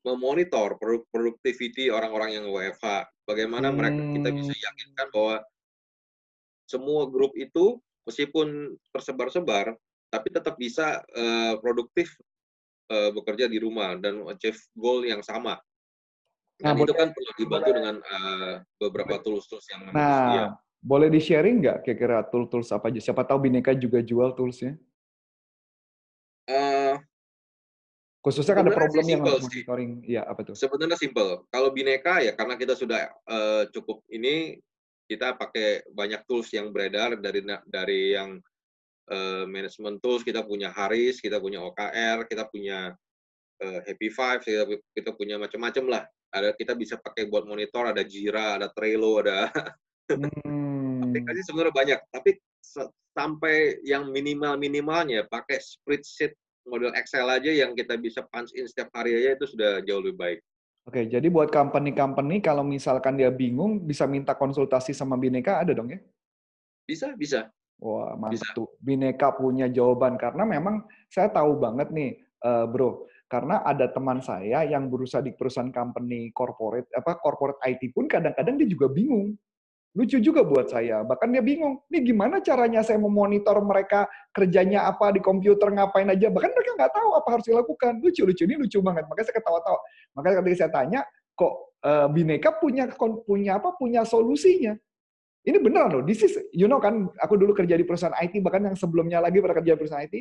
[0.00, 0.80] memonitor
[1.12, 3.04] produktiviti orang-orang yang WFH.
[3.28, 3.76] Bagaimana hmm.
[3.76, 4.64] mereka kita bisa hmm.
[4.64, 5.36] yakinkan bahwa
[6.64, 7.76] semua grup itu
[8.08, 9.76] meskipun tersebar-sebar,
[10.08, 12.16] tapi tetap bisa uh, produktif
[12.88, 15.60] uh, bekerja di rumah dan achieve goal yang sama.
[16.60, 20.46] Dan nah, itu kan perlu dibantu boleh, dengan uh, beberapa tools-tools yang nah, tersedia.
[20.80, 23.00] Boleh di-sharing nggak kira-kira tool-tools apa aja?
[23.00, 24.76] Siapa tahu Bineka juga jual toolsnya?
[26.44, 27.00] Uh,
[28.20, 30.04] Khususnya kan ada problem yang harus monitoring.
[30.04, 30.52] Iya, apa tuh?
[30.52, 31.48] Sebenarnya simple.
[31.48, 34.60] Kalau Bineka ya karena kita sudah uh, cukup ini
[35.08, 38.36] kita pakai banyak tools yang beredar dari dari yang
[39.08, 42.92] uh, management tools, kita punya Haris, kita punya OKR, kita punya
[43.64, 46.04] uh, Happy Five, kita, kita punya macam-macam lah.
[46.30, 49.50] Ada kita bisa pakai buat monitor, ada Jira, ada Trello, ada
[50.14, 51.10] hmm.
[51.10, 52.00] aplikasi sebenarnya banyak.
[52.10, 52.30] Tapi
[53.10, 56.38] sampai yang minimal minimalnya pakai spreadsheet
[56.68, 60.18] model Excel aja yang kita bisa punch in setiap hari aja itu sudah jauh lebih
[60.18, 60.38] baik.
[60.88, 65.92] Oke, jadi buat company-company kalau misalkan dia bingung bisa minta konsultasi sama Bineka ada dong
[65.92, 66.00] ya?
[66.88, 67.52] Bisa, bisa.
[67.80, 68.56] Wah, mantap bisa.
[68.56, 68.68] tuh.
[68.80, 73.08] Bineka punya jawaban karena memang saya tahu banget nih, uh, Bro.
[73.30, 78.58] Karena ada teman saya yang berusaha di perusahaan company corporate apa corporate IT pun kadang-kadang
[78.58, 79.38] dia juga bingung
[79.90, 81.02] lucu juga buat saya.
[81.02, 86.30] Bahkan dia bingung, ini gimana caranya saya memonitor mereka kerjanya apa di komputer, ngapain aja.
[86.30, 87.92] Bahkan mereka nggak tahu apa harus dilakukan.
[87.98, 89.10] Lucu-lucu, ini lucu banget.
[89.10, 89.78] Makanya saya ketawa-tawa.
[90.14, 91.00] Makanya ketika saya tanya,
[91.34, 92.86] kok uh, Bineka punya
[93.26, 93.74] punya apa?
[93.74, 94.78] Punya solusinya.
[95.40, 96.02] Ini benar loh.
[96.04, 99.40] This is, you know kan, aku dulu kerja di perusahaan IT, bahkan yang sebelumnya lagi
[99.42, 100.16] pada kerja di perusahaan IT.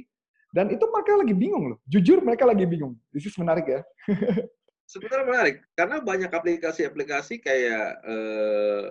[0.49, 1.79] Dan itu mereka lagi bingung loh.
[1.85, 2.97] Jujur mereka lagi bingung.
[3.13, 3.81] This is menarik ya.
[4.91, 5.55] Sebenarnya menarik.
[5.77, 8.89] Karena banyak aplikasi-aplikasi kayak uh,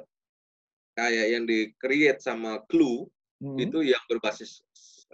[0.95, 3.11] kayak yang di create sama Clue
[3.43, 3.59] hmm.
[3.59, 4.63] itu yang berbasis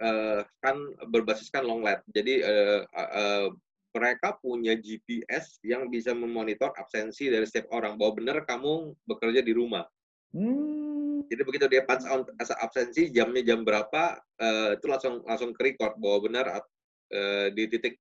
[0.01, 0.77] uh, kan
[1.09, 2.05] berbasiskan long lab.
[2.13, 3.49] Jadi uh, uh,
[3.97, 9.53] mereka punya GPS yang bisa memonitor absensi dari setiap orang bahwa benar kamu bekerja di
[9.57, 9.89] rumah.
[10.35, 10.84] Hmm.
[11.25, 12.21] Jadi begitu dia punch on
[12.61, 17.97] absensi jamnya jam berapa uh, itu langsung langsung ke record bahwa benar uh, di titik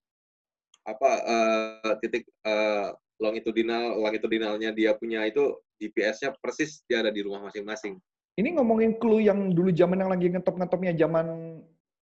[0.85, 7.49] apa uh, titik uh, longitudinal longitudinalnya dia punya itu GPS-nya persis dia ada di rumah
[7.49, 7.99] masing-masing.
[8.35, 11.59] Ini ngomongin clue yang dulu zaman yang lagi ngetop-ngetopnya zaman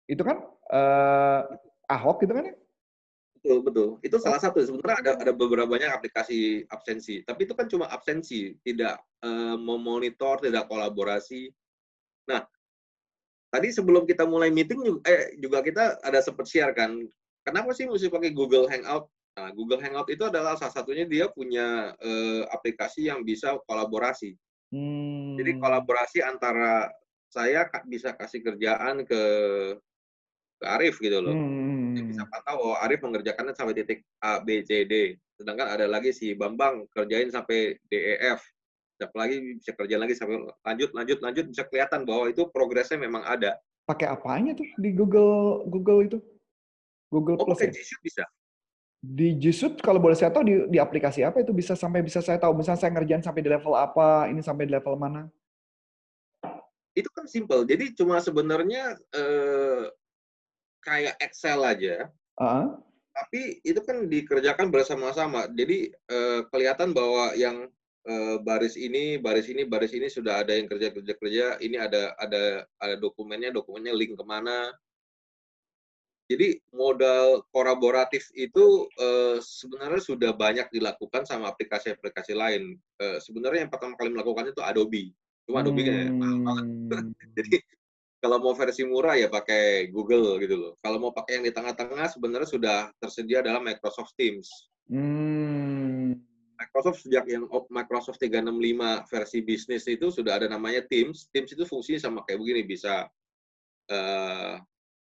[0.07, 1.41] itu kan uh,
[1.91, 2.55] Ahok gitu kan ya?
[3.41, 3.87] Betul, betul.
[4.05, 4.61] Itu salah satu.
[4.61, 10.37] Sebenarnya ada ada beberapa banyak aplikasi absensi, tapi itu kan cuma absensi, tidak uh, memonitor,
[10.37, 11.49] tidak kolaborasi.
[12.29, 12.45] Nah,
[13.49, 17.01] tadi sebelum kita mulai meeting juga, eh, juga kita ada sempat share kan,
[17.41, 19.09] kenapa sih mesti pakai Google Hangout?
[19.33, 24.37] Nah, Google Hangout itu adalah salah satunya dia punya uh, aplikasi yang bisa kolaborasi.
[24.69, 25.33] Hmm.
[25.41, 26.93] Jadi kolaborasi antara
[27.25, 29.21] saya bisa kasih kerjaan ke
[30.61, 31.33] ke Arif gitu loh.
[31.33, 31.97] Hmm.
[31.97, 35.17] Dia bisa pantau oh Arif mengerjakannya sampai titik A, B, C, D.
[35.33, 38.45] Sedangkan ada lagi si Bambang kerjain sampai D, E, F.
[39.01, 43.25] Siapa lagi bisa kerja lagi sampai lanjut, lanjut, lanjut bisa kelihatan bahwa itu progresnya memang
[43.25, 43.57] ada.
[43.89, 46.17] Pakai apanya tuh di Google Google itu?
[47.09, 47.65] Google oh, Plus.
[47.65, 47.73] Ya?
[48.05, 48.23] bisa
[49.01, 52.37] di Suite kalau boleh saya tahu di, di aplikasi apa itu bisa sampai bisa saya
[52.37, 55.25] tahu misalnya saya ngerjain sampai di level apa ini sampai di level mana
[56.93, 59.89] itu kan simple jadi cuma sebenarnya eh,
[60.81, 62.67] kayak Excel aja uh -huh.
[63.13, 67.69] tapi itu kan dikerjakan bersama-sama jadi eh, kelihatan bahwa yang
[68.05, 72.17] eh, baris ini baris ini baris ini sudah ada yang kerja kerja kerja ini ada
[72.17, 74.73] ada ada dokumennya dokumennya link ke mana
[76.31, 82.79] jadi modal kolaboratif itu uh, sebenarnya sudah banyak dilakukan sama aplikasi-aplikasi lain.
[83.03, 85.11] Uh, sebenarnya yang pertama kali melakukan itu Adobe.
[85.43, 85.63] Cuma hmm.
[85.67, 86.65] Adobe kayak mahal banget.
[87.35, 87.55] Jadi
[88.21, 90.73] kalau mau versi murah ya pakai Google gitu loh.
[90.77, 94.69] Kalau mau pakai yang di tengah-tengah sebenarnya sudah tersedia dalam Microsoft Teams.
[94.85, 96.21] Hmm.
[96.53, 101.25] Microsoft sejak yang Microsoft 365 versi bisnis itu sudah ada namanya Teams.
[101.33, 103.09] Teams itu fungsinya sama kayak begini bisa
[103.89, 104.61] uh,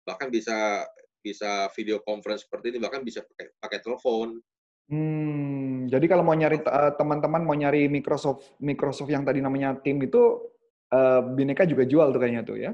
[0.08, 0.88] bahkan bisa
[1.20, 4.40] bisa video conference seperti ini bahkan bisa pakai pakai telepon.
[4.88, 10.00] Hmm, jadi kalau mau nyari uh, teman-teman mau nyari Microsoft Microsoft yang tadi namanya Team
[10.00, 10.48] itu
[10.92, 12.72] uh, Bineka juga jual tuh kayaknya tuh ya.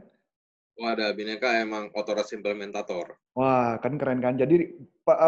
[0.80, 3.12] Wah, ada Bineka emang otoritas implementator.
[3.36, 4.40] Wah, kan keren kan.
[4.40, 4.72] Jadi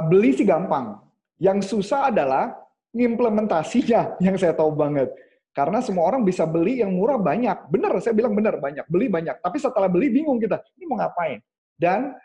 [0.09, 0.97] beli sih gampang.
[1.37, 2.57] Yang susah adalah
[2.97, 5.13] implementasinya yang saya tahu banget.
[5.53, 7.69] Karena semua orang bisa beli yang murah banyak.
[7.69, 8.89] Benar, saya bilang benar banyak.
[8.89, 9.45] Beli banyak.
[9.45, 10.57] Tapi setelah beli bingung kita.
[10.81, 11.45] Ini mau ngapain?
[11.77, 12.17] Dan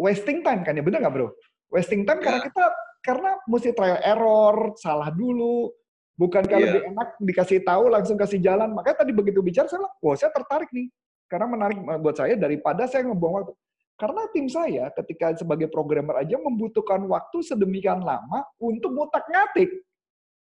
[0.00, 1.28] wasting time kan ya, benar nggak bro?
[1.68, 2.48] Wasting time karena Ya.
[2.48, 2.64] kita
[3.04, 5.68] karena mesti trial error, salah dulu.
[6.16, 6.72] Bukan kalau Iya.
[6.72, 8.72] lebih enak dikasih tahu langsung kasih jalan.
[8.72, 10.88] Makanya tadi begitu bicara saya bilang, wah saya tertarik nih.
[11.30, 13.54] Karena menarik buat saya daripada saya ngebuang waktu.
[13.94, 19.70] Karena tim saya ketika sebagai programmer aja membutuhkan waktu sedemikian lama untuk ngutak ngatik.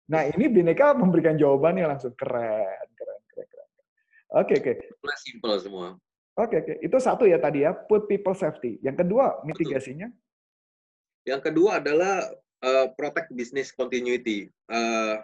[0.10, 3.70] Nah ini Bineka memberikan jawabannya langsung keren, keren, keren, keren.
[4.42, 4.74] Oke, oke.
[5.04, 5.88] Mulai simple semua.
[6.40, 6.74] Oke, oke.
[6.80, 8.80] Itu satu ya tadi ya, put people safety.
[8.82, 10.08] Yang kedua, mitigasinya.
[11.28, 12.24] Yang kedua adalah
[12.64, 14.48] uh, protect business continuity.
[14.66, 15.22] Uh,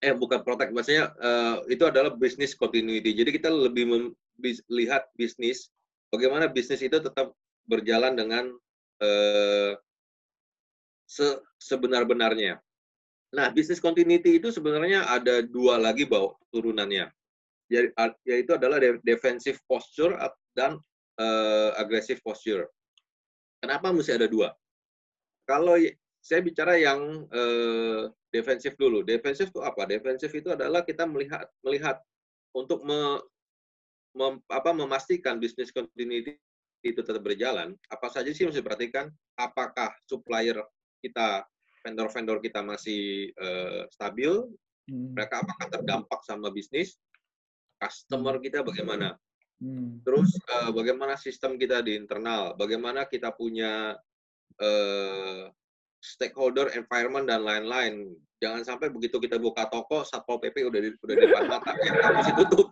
[0.00, 3.12] eh bukan protect, maksudnya uh, itu adalah business continuity.
[3.12, 5.68] Jadi kita lebih mem- bis- lihat bisnis,
[6.08, 7.36] bagaimana bisnis itu tetap
[7.68, 8.50] berjalan dengan
[9.04, 9.72] uh,
[11.06, 12.58] se- sebenar-benarnya.
[13.30, 17.06] Nah, business continuity itu sebenarnya ada dua lagi bawah turunannya,
[18.26, 20.18] yaitu adalah de- defensive posture
[20.56, 20.80] dan
[21.20, 22.66] uh, aggressive posture.
[23.62, 24.50] Kenapa mesti ada dua?
[25.46, 25.76] Kalau
[26.20, 29.02] saya bicara yang eh, defensif dulu.
[29.02, 29.88] Defensif itu apa?
[29.88, 31.96] Defensif itu adalah kita melihat melihat
[32.54, 33.18] untuk me,
[34.14, 36.38] mem- apa, memastikan bisnis continuity
[36.80, 37.76] itu tetap berjalan.
[37.92, 39.12] Apa saja sih yang harus diperhatikan?
[39.36, 40.56] Apakah supplier
[41.04, 41.44] kita,
[41.84, 44.32] vendor-vendor kita masih eh, stabil?
[44.88, 45.12] Hmm.
[45.14, 46.96] Mereka apakah terdampak sama bisnis?
[47.80, 49.16] Customer kita bagaimana?
[49.60, 50.00] Hmm.
[50.00, 52.56] Terus eh, bagaimana sistem kita di internal?
[52.56, 53.92] Bagaimana kita punya
[54.56, 55.52] eh,
[56.00, 58.16] stakeholder, environment dan lain-lain.
[58.40, 61.92] Jangan sampai begitu kita buka toko, satpol pp udah di, udah di depan mata, ya
[62.00, 62.68] harus tutup.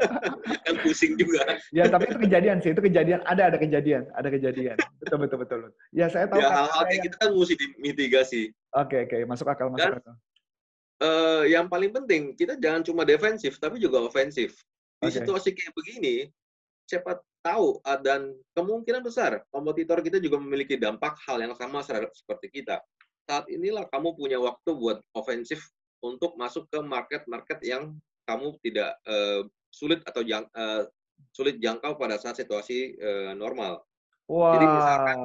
[0.68, 1.56] kan pusing juga.
[1.72, 3.24] Ya, tapi itu kejadian sih, itu kejadian.
[3.24, 4.76] Ada, ada kejadian, ada kejadian.
[5.00, 5.60] Betul, betul, betul.
[5.96, 6.44] Ya, saya tahu.
[6.44, 8.42] Ya hal-hal kayak saya- gitu kan mesti dimitigasi.
[8.76, 10.14] Oke, oke, masuk akal, masuk Dan- akal.
[10.98, 14.58] Eh, yang paling penting kita jangan cuma defensif tapi juga ofensif.
[14.98, 15.22] Di Oke.
[15.22, 16.26] situasi kayak begini,
[16.90, 22.50] siapa tahu ah, dan kemungkinan besar kompetitor kita juga memiliki dampak hal yang sama seperti
[22.50, 22.82] kita.
[23.28, 25.62] Saat inilah kamu punya waktu buat ofensif
[26.00, 30.88] untuk masuk ke market-market yang kamu tidak eh, sulit atau jang, eh,
[31.32, 33.84] sulit jangkau pada saat situasi eh, normal.
[34.28, 34.52] Wah.
[34.54, 35.18] Jadi misalkan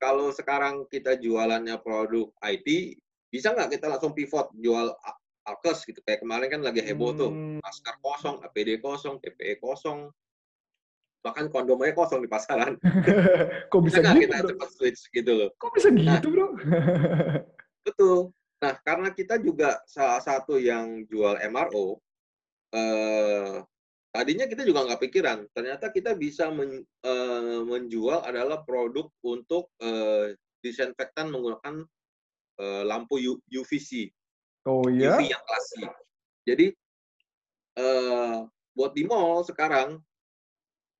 [0.00, 2.96] Kalau sekarang kita jualannya produk IT,
[3.28, 4.96] bisa nggak kita langsung pivot jual
[5.44, 7.60] alkes gitu kayak kemarin kan lagi heboh tuh Hmm.
[7.60, 10.08] masker kosong, APD kosong, PPE kosong,
[11.20, 12.80] bahkan kondomnya kosong di pasaran.
[13.72, 14.48] Kok Bisa gitu, kita bro?
[14.52, 15.50] cepat switch gitu loh.
[15.60, 16.46] Kok bisa gitu, bro?
[17.86, 18.32] Betul.
[18.60, 21.96] Nah, karena kita juga salah satu yang jual MRO,
[22.76, 23.56] eh,
[24.12, 25.38] tadinya kita juga nggak pikiran.
[25.52, 31.84] Ternyata kita bisa men- eh, menjual adalah produk untuk eh, disinfektan menggunakan
[32.60, 33.16] eh, lampu
[33.48, 34.12] UVC,
[34.68, 35.16] oh iya?
[35.16, 35.92] UV yang klasik.
[36.44, 36.66] Jadi
[37.80, 38.38] eh,
[38.76, 40.04] buat di mall sekarang,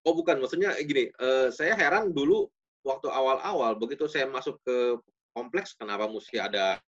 [0.07, 2.49] oh bukan, maksudnya gini, eh, saya heran dulu
[2.81, 4.97] waktu awal-awal begitu saya masuk ke
[5.37, 6.81] kompleks, kenapa mesti ada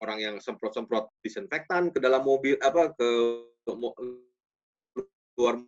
[0.00, 3.08] orang yang semprot-semprot disinfektan ke dalam mobil apa ke
[3.76, 3.96] mo-
[5.36, 5.60] luar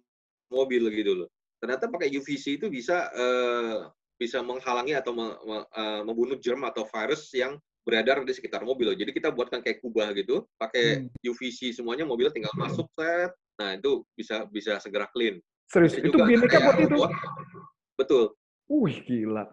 [0.49, 1.29] mobil gitu loh.
[1.61, 6.88] Ternyata pakai UVC itu bisa eh, bisa menghalangi atau me- me- eh, membunuh germ atau
[6.88, 8.95] virus yang beredar di sekitar mobil.
[8.95, 8.97] loh.
[8.97, 11.09] Jadi kita buatkan kayak kubah gitu, pakai Hmm.
[11.29, 13.35] UVC semuanya mobil tinggal masuk set.
[13.59, 15.42] Nah, itu bisa bisa segera clean.
[15.73, 17.01] Serius, itu bineka buat itu?
[17.97, 18.25] Betul.
[18.69, 19.49] Wih, gila.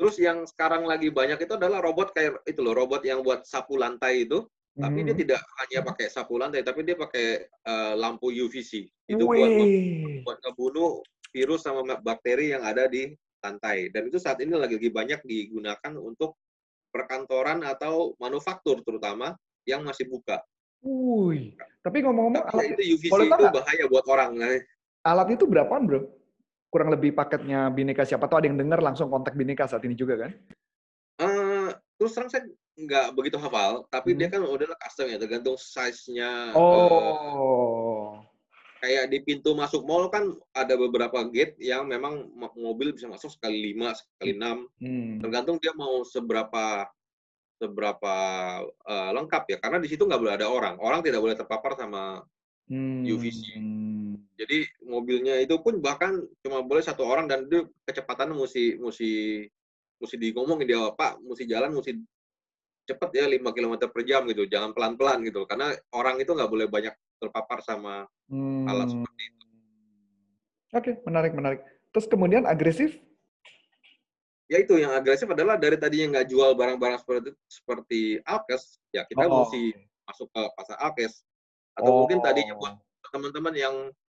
[0.00, 3.76] Terus yang sekarang lagi banyak itu adalah robot kayak itu loh, robot yang buat sapu
[3.76, 5.20] lantai itu, tapi dia Hmm.
[5.20, 8.88] tidak hanya pakai sapu lantai, tapi dia pakai eh, lampu UVC.
[9.08, 10.24] Itu buat Wih.
[10.24, 13.12] buat ngebunuh virus sama bakteri yang ada di
[13.44, 13.92] lantai.
[13.92, 16.40] Dan itu saat ini lagi lagi banyak digunakan untuk
[16.88, 19.36] perkantoran atau manufaktur terutama
[19.68, 20.40] yang masih buka.
[20.80, 21.56] Wih.
[21.84, 24.32] Tapi ngomong-ngomong, alat, itu UVC itu bahaya buat orang.
[24.36, 24.60] Nah,
[25.06, 26.02] alat itu berapaan, bro?
[26.66, 28.02] Kurang lebih paketnya Bineka.
[28.02, 30.32] Siapa tahu ada yang dengar langsung kontak Bineka saat ini juga kan?
[31.16, 32.44] eh, terus terang saya
[32.76, 34.18] nggak begitu hafal, tapi Hmm.
[34.20, 36.52] dia kan udah custom ya, tergantung size-nya.
[36.52, 38.20] Oh.
[38.76, 43.32] kayak di pintu masuk mall kan ada beberapa gate yang memang mo- mobil bisa masuk
[43.32, 44.68] sekali lima, sekali enam.
[44.76, 45.16] Hmm.
[45.18, 46.84] Tergantung dia mau seberapa
[47.56, 48.14] seberapa
[48.68, 50.76] eh, lengkap ya, karena di situ nggak boleh ada orang.
[50.76, 52.20] Orang tidak boleh terpapar sama
[52.68, 53.08] Hmm.
[53.08, 53.56] UVC.
[54.36, 59.10] Jadi mobilnya itu pun bahkan cuma boleh satu orang dan itu kecepatannya mesti mesti
[59.96, 61.96] mesti di ngomongin dia Pak, mesti jalan mesti
[62.86, 65.48] cepet ya 5 km per jam gitu, jangan pelan-pelan gitu.
[65.48, 68.66] Karena orang itu nggak boleh banyak terpapar sama Hmm.
[68.66, 69.44] alat seperti itu.
[70.74, 71.60] Oke, menarik, menarik.
[71.94, 72.98] Terus kemudian agresif?
[74.46, 79.26] ya itu yang agresif adalah dari tadinya nggak jual barang-barang seperti seperti alkes, ya kita
[79.26, 79.74] Oh, mesti
[80.06, 81.26] masuk ke pasar alkes.
[81.74, 82.62] Atau mungkin tadinya Oh.
[82.62, 82.74] buat
[83.10, 83.74] teman-teman yang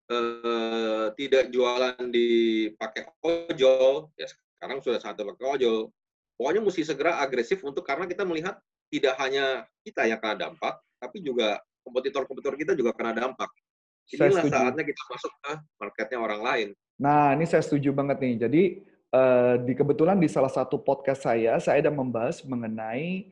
[0.08, 2.28] eh, tidak jualan di
[2.74, 5.92] pakai ojol, ya sekarang sudah sangat pakai ojol.
[6.38, 11.20] Pokoknya mesti segera agresif untuk karena kita melihat tidak hanya kita yang kena dampak, tapi
[11.20, 13.50] juga kompetitor-kompetitor kita juga kena dampak.
[14.08, 16.68] Inilah saatnya kita masuk ke marketnya orang lain.
[16.96, 18.34] Nah, ini saya setuju banget nih.
[18.40, 18.62] Jadi,
[19.12, 23.28] eh, di kebetulan di salah satu podcast saya, saya ada membahas mengenai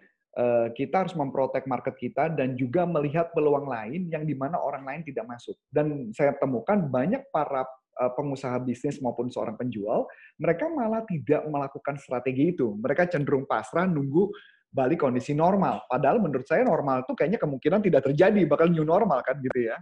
[0.76, 5.00] kita harus memprotek market kita dan juga melihat peluang lain yang di mana orang lain
[5.08, 5.56] tidak masuk.
[5.72, 7.64] Dan saya temukan banyak para
[7.96, 10.04] eh, pengusaha bisnis maupun seorang penjual,
[10.36, 12.76] mereka malah tidak melakukan strategi itu.
[12.76, 14.28] Mereka cenderung pasrah nunggu
[14.68, 15.88] balik kondisi normal.
[15.88, 19.80] Padahal menurut saya normal itu kayaknya kemungkinan tidak terjadi, bakal new normal kan gitu ya.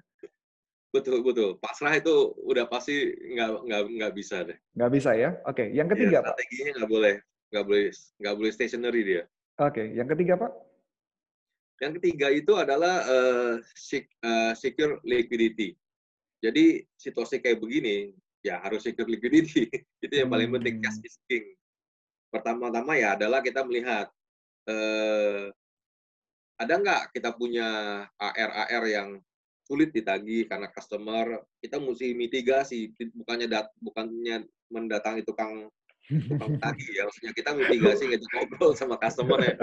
[0.95, 1.59] Betul betul.
[1.59, 4.55] Pasrah itu udah pasti nggak nggak nggak bisa deh.
[4.79, 5.35] Nggak bisa ya?
[5.51, 6.39] Oke, yang Iya, ketiga Pak.
[6.39, 7.15] strateginya nggak boleh
[7.51, 7.85] nggak boleh
[8.23, 9.23] nggak boleh stationary dia.
[9.55, 10.53] Oke, yang ketiga Pak.
[11.79, 13.55] Yang ketiga itu adalah eh,
[14.59, 15.79] secure liquidity.
[16.43, 18.11] Jadi situasi kayak begini
[18.43, 19.71] ya harus secure liquidity.
[20.05, 20.85] itu yang paling penting Hmm.
[20.91, 21.55] cash is king.
[22.35, 24.11] Pertama-tama ya adalah kita melihat
[24.67, 25.55] eh,
[26.59, 27.69] ada nggak kita punya
[28.19, 29.09] AR-AR yang
[29.65, 35.73] sulit ditagih karena customer kita mesti mitigasi bukannya dat bukannya mendatangi tukang
[36.61, 39.55] tagih ya maksudnya kita mitigasi kita ngobrol sama customer ya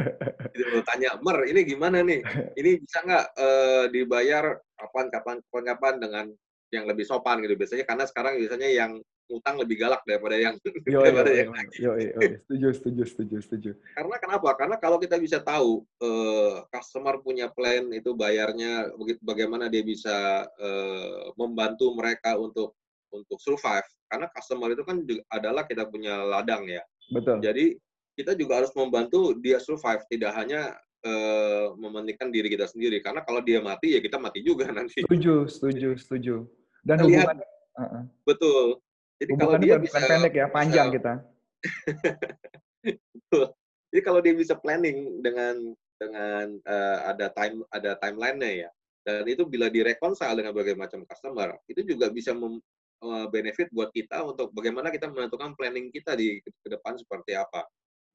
[0.57, 2.25] gitu tanya mer ini gimana nih
[2.57, 6.25] ini bisa nggak eh, dibayar kapan kapan kapan kapan dengan
[6.71, 8.91] yang lebih sopan gitu biasanya karena sekarang biasanya yang
[9.31, 10.55] utang lebih galak daripada yang
[10.91, 11.79] Yo, daripada yo, yang nagih.
[11.79, 12.29] yo, yo, yo.
[12.43, 13.71] setuju, setuju, setuju, setuju.
[13.95, 14.49] Karena kenapa?
[14.59, 20.43] Karena kalau kita bisa tahu eh, customer punya plan itu bayarnya begitu bagaimana dia bisa
[20.59, 22.75] eh, membantu mereka untuk
[23.13, 23.85] untuk survive.
[24.07, 26.83] Karena customer itu kan juga adalah kita punya ladang ya.
[27.11, 27.43] Betul.
[27.43, 27.75] Jadi
[28.15, 32.99] kita juga harus membantu dia survive, tidak hanya eh, mementingkan diri kita sendiri.
[33.03, 35.03] Karena kalau dia mati ya kita mati juga nanti.
[35.03, 36.35] Setuju, setuju, setuju.
[36.81, 37.37] Dan lihat hubungan,
[37.77, 38.03] uh-uh.
[38.25, 38.81] betul.
[39.21, 41.13] Jadi kalau dia bukan bisa pendek ya, panjang bisa- kita.
[43.91, 48.69] Jadi kalau dia bisa planning dengan dengan eh, ada time ada timeline-nya ya,
[49.05, 52.63] dan itu bila direkonsil dengan berbagai macam customer, itu juga bisa mem-
[53.01, 57.65] eh, benefit buat kita untuk bagaimana kita menentukan planning kita di ke depan seperti apa.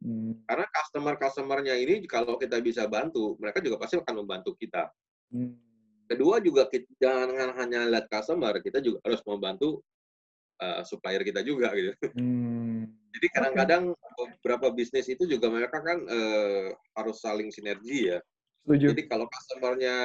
[0.01, 4.93] Hmm, Karena customer-customernya ini kalau kita bisa bantu, mereka juga pasti akan membantu kita.
[5.33, 5.53] hmm.
[6.07, 9.83] Kedua juga kita, jangan hanya lihat customer, kita juga harus membantu
[10.63, 11.93] eh, supplier kita juga gitu.
[12.15, 12.87] Hmm.
[13.17, 18.21] Jadi kadang-kadang beberapa bisnis itu juga mereka kan eh, harus saling sinergi ya.
[18.67, 18.93] Setuju.
[18.93, 19.97] Jadi kalau customernya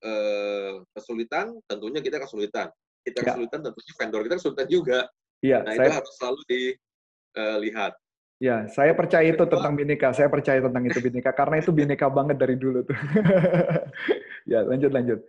[0.00, 2.70] eh, kesulitan, tentunya kita kesulitan.
[3.02, 3.34] Kita Ya.
[3.34, 4.98] kesulitan, tentunya vendor kita kesulitan juga.
[5.42, 7.92] Iya, Nah itu saya harus selalu dilihat.
[8.38, 10.14] ya, saya percaya itu tentang Bineka.
[10.14, 12.94] Saya percaya tentang itu Bineka karena itu Bineka banget dari dulu tuh.
[14.50, 15.20] ya, lanjut lanjut.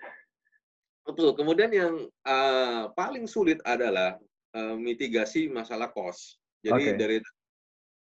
[1.03, 1.33] Betul.
[1.35, 4.17] Kemudian yang eh, paling sulit adalah
[4.53, 6.37] eh, mitigasi masalah cost.
[6.63, 6.97] Jadi Oke.
[6.97, 7.17] dari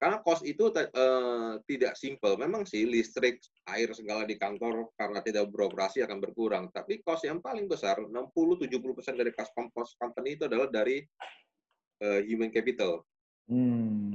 [0.03, 2.35] karena cost itu eh, tidak simple.
[2.35, 3.39] Memang sih listrik,
[3.71, 6.75] air segala di kantor karena tidak beroperasi akan berkurang.
[6.75, 8.67] Tapi cost yang paling besar 60-70%
[9.15, 11.07] dari cost cost company itu adalah dari
[12.03, 13.07] eh, human capital.
[13.47, 14.11] Hmm.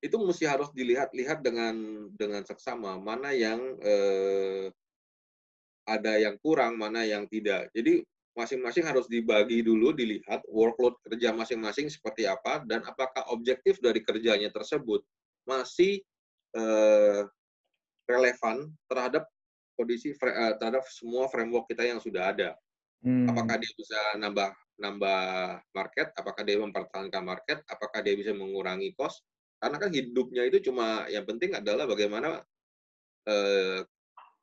[0.00, 4.72] Itu mesti harus dilihat-lihat dengan dengan seksama mana yang eh,
[5.84, 7.68] ada yang kurang, mana yang tidak.
[7.76, 8.00] Jadi
[8.32, 14.48] masing-masing harus dibagi dulu, dilihat workload kerja masing-masing seperti apa dan apakah objektif dari kerjanya
[14.48, 15.04] tersebut
[15.48, 16.04] masih
[16.52, 17.22] eh,
[18.04, 19.24] relevan terhadap
[19.72, 22.50] kondisi eh, terhadap semua framework kita yang sudah ada.
[23.00, 23.30] Hmm.
[23.30, 25.22] Apakah dia bisa nambah nambah
[25.74, 29.24] market, apakah dia mempertahankan market, apakah dia bisa mengurangi cost.
[29.58, 32.38] Karena kan hidupnya itu cuma yang penting adalah bagaimana
[33.26, 33.82] eh,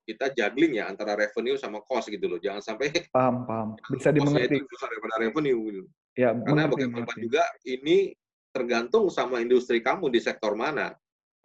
[0.05, 2.39] kita juggling ya antara revenue sama cost gitu loh.
[2.39, 3.69] Jangan sampai Paham, paham.
[3.89, 4.61] Bisa dimengerti.
[4.61, 5.81] itu besar daripada revenue gitu.
[6.15, 7.25] Ya, Karena mengerti, bagaimanapun mengerti.
[7.27, 7.97] juga ini
[8.55, 10.95] tergantung sama industri kamu di sektor mana.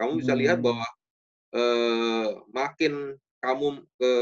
[0.00, 0.66] Kamu bisa lihat Hmm.
[0.72, 0.88] bahwa
[1.50, 2.94] eh, makin
[3.42, 3.68] kamu
[4.00, 4.12] ke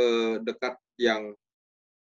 [0.43, 1.37] dekat yang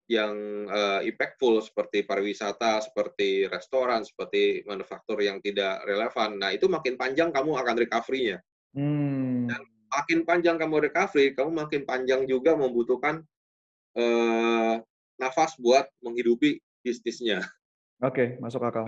[0.08, 0.32] yang
[0.72, 6.40] eh, impactful seperti pariwisata, seperti restoran, seperti manufaktur yang tidak relevan.
[6.40, 8.40] Nah, itu makin panjang kamu akan recovery-nya.
[8.72, 9.52] Hmm.
[9.92, 13.20] Makin panjang kamu recovery, kamu makin panjang juga membutuhkan
[13.98, 14.74] eh,
[15.20, 17.44] nafas buat menghidupi bisnisnya.
[18.00, 18.86] Oke, masuk akal.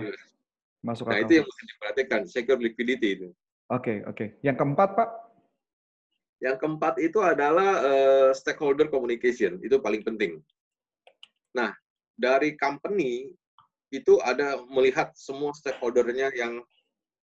[0.81, 1.27] Masuk Nah, akal.
[1.27, 3.27] itu yang mesti diperhatikan, secure liquidity itu.
[3.71, 4.35] Oke, oke.
[4.43, 5.09] Yang keempat, Pak?
[6.43, 10.43] Yang keempat itu adalah eh, stakeholder communication, itu paling penting.
[11.55, 11.71] Nah,
[12.19, 13.31] dari company
[13.91, 16.59] itu ada melihat semua stakeholdernya yang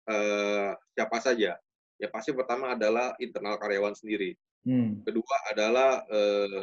[0.08, 1.60] eh, siapa saja.
[1.98, 4.38] ya pasti pertama adalah internal karyawan sendiri.
[4.62, 5.02] Hmm.
[5.02, 6.62] Kedua adalah uh,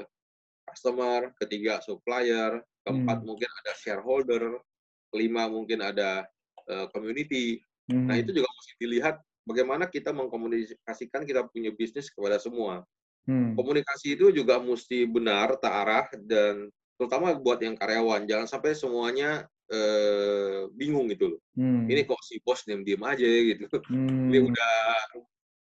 [0.63, 3.27] customer, ketiga supplier, keempat Hmm.
[3.27, 4.63] mungkin ada shareholder,
[5.11, 6.23] kelima mungkin ada
[6.71, 7.59] uh, community.
[7.91, 8.07] Hmm.
[8.07, 12.83] Nah, itu juga mesti dilihat bagaimana kita mengkomunikasikan kita punya bisnis kepada semua.
[13.25, 13.57] Hmm.
[13.57, 18.25] Komunikasi itu juga mesti benar, terarah, dan terutama buat yang karyawan.
[18.29, 21.41] Jangan sampai semuanya eh, bingung gitu loh.
[21.57, 21.89] Hmm.
[21.89, 23.65] Ini kok si bos diam-diam aja gitu.
[23.89, 24.29] Hmm.
[24.29, 24.77] Ini udah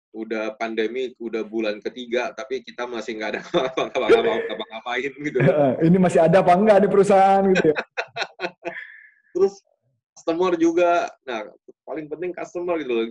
[0.10, 5.38] udah pandemi, udah bulan ketiga, tapi kita masih nggak ada ngapa-ngapain gitu.
[5.86, 7.78] Ini masih ada apa enggak di perusahaan gitu ya?
[9.36, 9.54] Terus
[10.18, 11.46] customer juga, nah
[11.86, 13.06] paling penting customer gitu loh.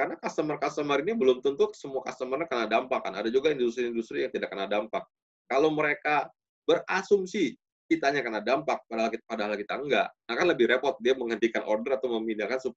[0.00, 3.20] Karena customer-customer ini belum tentu semua customer kena dampak kan.
[3.20, 5.04] Ada juga industri-industri yang tidak kena dampak.
[5.44, 6.32] Kalau mereka
[6.64, 11.68] berasumsi kitanya kena dampak, padahal kita, padahal kita enggak, nah kan lebih repot dia menghentikan
[11.68, 12.72] order atau memindahkan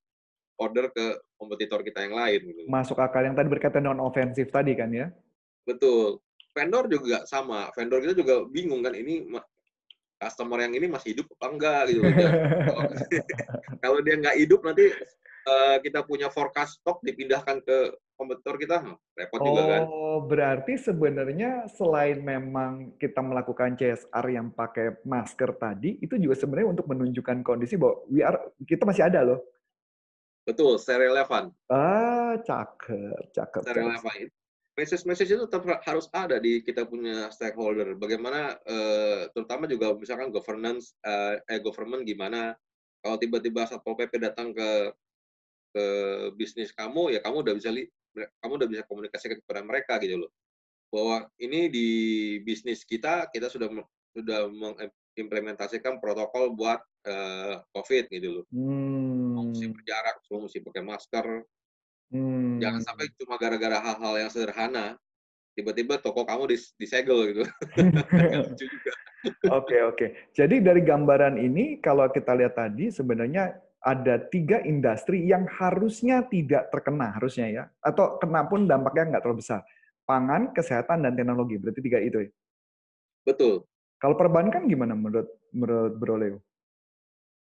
[0.59, 2.39] order ke kompetitor kita yang lain.
[2.43, 2.61] Gitu.
[2.67, 5.07] Masuk akal yang tadi berkaitan non ofensif tadi kan ya?
[5.63, 6.19] Betul.
[6.51, 7.71] Vendor juga sama.
[7.71, 9.24] Vendor kita juga bingung kan ini
[10.19, 12.01] customer yang ini masih hidup apa enggak gitu.
[12.03, 12.84] kalau,
[13.88, 14.91] kalau dia nggak hidup nanti
[15.47, 17.77] uh, kita punya forecast stok dipindahkan ke
[18.13, 19.81] kompetitor kita hmm, repot oh, juga kan.
[19.83, 26.69] Oh, berarti sebenarnya selain memang kita melakukan CSR yang pakai masker tadi, itu juga sebenarnya
[26.77, 29.39] untuk menunjukkan kondisi bahwa we are, kita masih ada loh.
[30.43, 31.55] Betul, stay relevan.
[31.71, 33.61] Ah, cakep, cakep.
[33.63, 34.27] Stay relevan.
[34.73, 37.93] Message-message itu tetap harus ada di kita punya stakeholder.
[37.93, 42.57] Bagaimana, uh, terutama juga misalkan governance, uh, eh government gimana,
[43.05, 44.89] kalau tiba-tiba satpol pp datang ke
[45.74, 45.86] ke
[46.38, 47.69] bisnis kamu, ya kamu udah bisa
[48.13, 50.32] kamu udah bisa komunikasikan kepada mereka gitu loh.
[50.93, 51.88] Bahwa ini di
[52.45, 53.67] bisnis kita kita sudah
[54.13, 58.45] sudah mengimplementasikan protokol buat uh, COVID gitu loh.
[58.53, 59.49] Hmm.
[59.49, 61.26] Mesti berjarak, semua mesti pakai masker.
[62.13, 62.61] Hmm.
[62.61, 65.01] Jangan sampai cuma gara-gara hal-hal yang sederhana
[65.53, 67.43] tiba-tiba toko kamu dis disegel gitu.
[69.47, 70.36] Oke oke.
[70.36, 76.71] Jadi dari gambaran ini kalau kita lihat tadi sebenarnya ada tiga industri yang harusnya tidak
[76.71, 77.63] terkena harusnya ya.
[77.84, 79.61] Atau kena pun dampaknya nggak terlalu besar.
[80.07, 81.59] Pangan kesehatan dan teknologi.
[81.59, 82.31] Berarti tiga itu ya?
[83.27, 83.67] Betul.
[83.99, 86.38] Kalau perbankan gimana menurut menurut Bro Leo?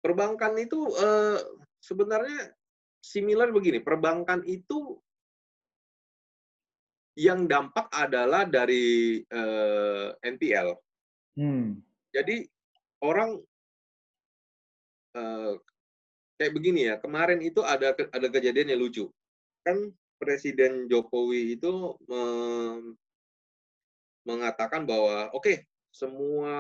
[0.01, 1.37] Perbankan itu uh,
[1.81, 2.53] sebenarnya
[3.01, 3.81] similar begini.
[3.85, 4.97] Perbankan itu
[7.19, 10.71] yang dampak adalah dari uh, NPL
[11.35, 11.83] hmm.
[12.15, 12.47] jadi
[13.03, 13.43] orang
[15.19, 15.59] uh,
[16.39, 19.11] kayak begini ya kemarin itu ada ada kejadian yang lucu.
[19.67, 22.95] Kan Presiden Jokowi itu mem,
[24.27, 25.57] mengatakan bahwa oke okay,
[25.91, 26.55] semua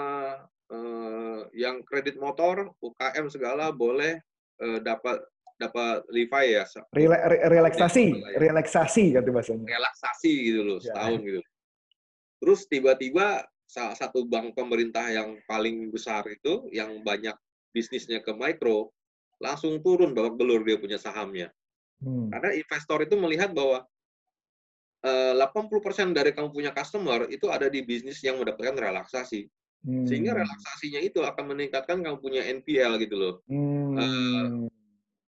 [0.71, 4.19] eh, yang kredit motor UKM segala boleh
[4.59, 5.23] eh, dapat
[5.59, 6.63] dapat refi ya
[6.95, 9.67] Rela, re, relaksasi relaksasi kata bahasanya.
[9.67, 11.27] Relaksasi gitu loh setahun ya.
[11.27, 11.41] gitu.
[12.39, 17.35] Terus tiba-tiba salah satu bank pemerintah yang paling besar itu yang banyak
[17.75, 18.95] bisnisnya ke mikro
[19.39, 21.51] langsung turun babak belur dia punya sahamnya.
[22.03, 22.31] Hmm.
[22.31, 23.87] Karena investor itu melihat bahwa
[25.03, 29.47] uh, 80% dari kamu punya customer itu ada di bisnis yang mendapatkan relaksasi.
[29.87, 30.07] Hmm.
[30.07, 33.35] Sehingga relaksasinya itu akan meningkatkan kamu punya NPL gitu loh.
[33.47, 33.95] Hmm.
[33.95, 34.47] Uh,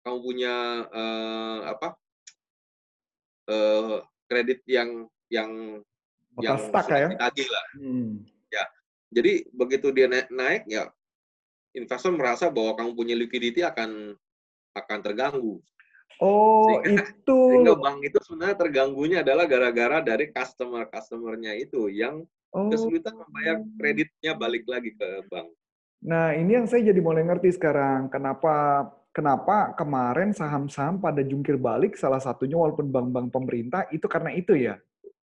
[0.07, 0.55] kamu punya
[0.91, 1.89] uh, apa?
[3.47, 5.83] Uh, kredit yang yang
[6.43, 7.11] yang stuck ya?
[7.11, 7.67] lah.
[7.79, 8.23] Hmm.
[8.51, 8.65] Ya.
[9.11, 10.91] Jadi begitu dia naik, naik ya
[11.77, 14.17] investor merasa bahwa kamu punya liquidity akan
[14.73, 15.61] akan terganggu.
[16.17, 17.41] Oh, sehingga, itu.
[17.53, 22.25] Sehingga bank itu sebenarnya terganggunya adalah gara-gara dari customer-customernya itu yang
[22.57, 22.73] oh.
[22.73, 25.53] kesulitan membayar kreditnya balik lagi ke bank.
[26.01, 28.09] Nah, ini yang saya jadi mulai ngerti sekarang.
[28.09, 34.57] Kenapa kenapa kemarin saham-saham pada jungkir balik salah satunya walaupun bank-bank pemerintah itu karena itu
[34.57, 34.81] ya,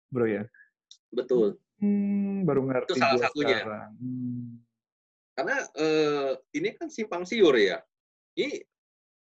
[0.10, 0.44] Bro ya?
[1.14, 1.62] Betul.
[1.78, 2.98] Hmm, baru ngerti.
[2.98, 3.58] Itu salah satunya.
[3.62, 3.94] Sekarang.
[4.02, 4.69] Hmm
[5.40, 7.80] karena uh, ini kan simpang siur ya.
[8.36, 8.60] Ini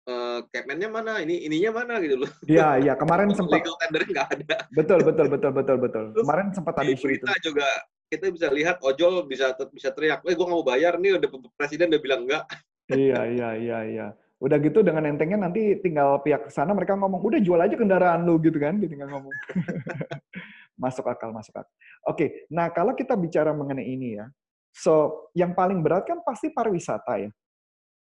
[0.08, 2.30] uh, capman-nya mana, ini ininya mana gitu loh.
[2.48, 2.92] Iya, iya.
[2.96, 4.56] Kemarin sempat legal tender nggak ada.
[4.72, 6.04] Betul, betul, betul, betul, betul.
[6.16, 7.24] Terus, Kemarin sempat ada isu itu.
[7.44, 7.68] juga
[8.08, 11.92] kita bisa lihat ojol bisa bisa teriak, "Eh, gue nggak mau bayar nih." Udah presiden
[11.92, 12.48] udah bilang enggak.
[12.96, 14.06] iya, iya, iya, iya.
[14.40, 18.40] Udah gitu dengan entengnya nanti tinggal pihak sana mereka ngomong, "Udah jual aja kendaraan lu."
[18.40, 19.36] gitu kan, tinggal ngomong.
[20.80, 21.72] masuk akal, masuk akal.
[22.08, 24.28] Oke, nah kalau kita bicara mengenai ini ya,
[24.76, 27.30] So, yang paling berat kan pasti pariwisata ya.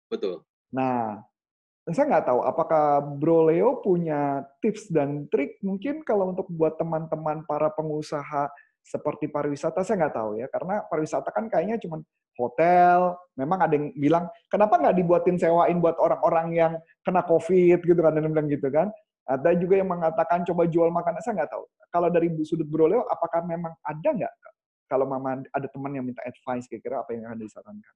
[0.08, 0.40] Betul.
[0.72, 1.20] Nah,
[1.92, 7.44] saya nggak tahu apakah Bro Leo punya tips dan trik mungkin kalau untuk buat teman-teman
[7.44, 8.48] para pengusaha
[8.82, 10.48] seperti pariwisata, saya nggak tahu ya.
[10.48, 12.00] Karena pariwisata kan kayaknya cuma
[12.40, 18.00] hotel, memang ada yang bilang, kenapa nggak dibuatin sewain buat orang-orang yang kena COVID gitu
[18.00, 18.88] kan, dan bilang gitu kan.
[19.28, 21.64] Ada juga yang mengatakan coba jual makanan, saya nggak tahu.
[21.92, 24.34] Kalau dari sudut Bro Leo, apakah memang ada nggak
[24.92, 27.96] kalau mama ada teman yang minta advice kira-kira apa yang akan disarankan?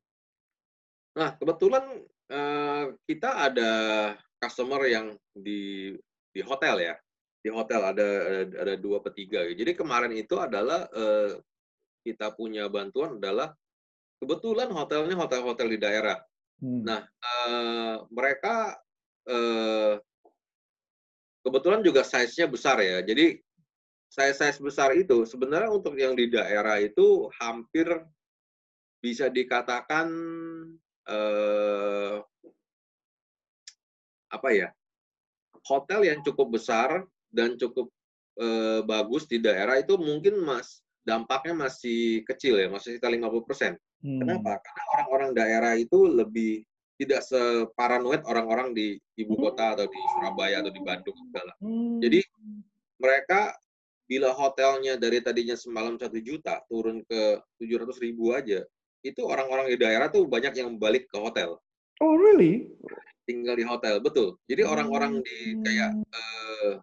[1.20, 1.84] Nah, kebetulan
[2.32, 3.72] uh, kita ada
[4.40, 5.92] customer yang di
[6.32, 6.96] di hotel ya.
[7.44, 8.08] Di hotel ada
[8.48, 9.44] ada dua per tiga.
[9.44, 11.36] Jadi kemarin itu adalah uh,
[12.08, 13.52] kita punya bantuan adalah
[14.24, 16.18] kebetulan hotelnya hotel-hotel di daerah.
[16.64, 16.88] Hmm.
[16.88, 18.80] Nah, uh, mereka
[19.28, 20.00] uh,
[21.44, 23.04] kebetulan juga size-nya besar ya.
[23.04, 23.38] Jadi
[24.16, 27.84] size-size besar itu sebenarnya untuk yang di daerah itu hampir
[29.04, 30.08] bisa dikatakan
[31.04, 32.18] eh,
[34.32, 34.72] apa ya
[35.68, 37.92] hotel yang cukup besar dan cukup
[38.40, 43.74] eh, bagus di daerah itu mungkin mas dampaknya masih kecil ya masih sekitar 50 persen.
[44.02, 44.24] Hmm.
[44.24, 44.58] Kenapa?
[44.64, 50.72] Karena orang-orang daerah itu lebih tidak separanoid orang-orang di ibu kota atau di Surabaya atau
[50.72, 51.52] di Bandung segala.
[51.60, 52.00] Hmm.
[52.00, 52.24] Jadi
[52.98, 53.54] mereka
[54.06, 58.62] bila hotelnya dari tadinya semalam satu juta turun ke tujuh ratus ribu aja,
[59.02, 61.58] itu orang-orang di daerah tuh banyak yang balik ke hotel.
[62.02, 62.70] Oh really?
[63.26, 64.38] Tinggal di hotel, betul.
[64.46, 66.78] Jadi orang-orang di kayak, uh,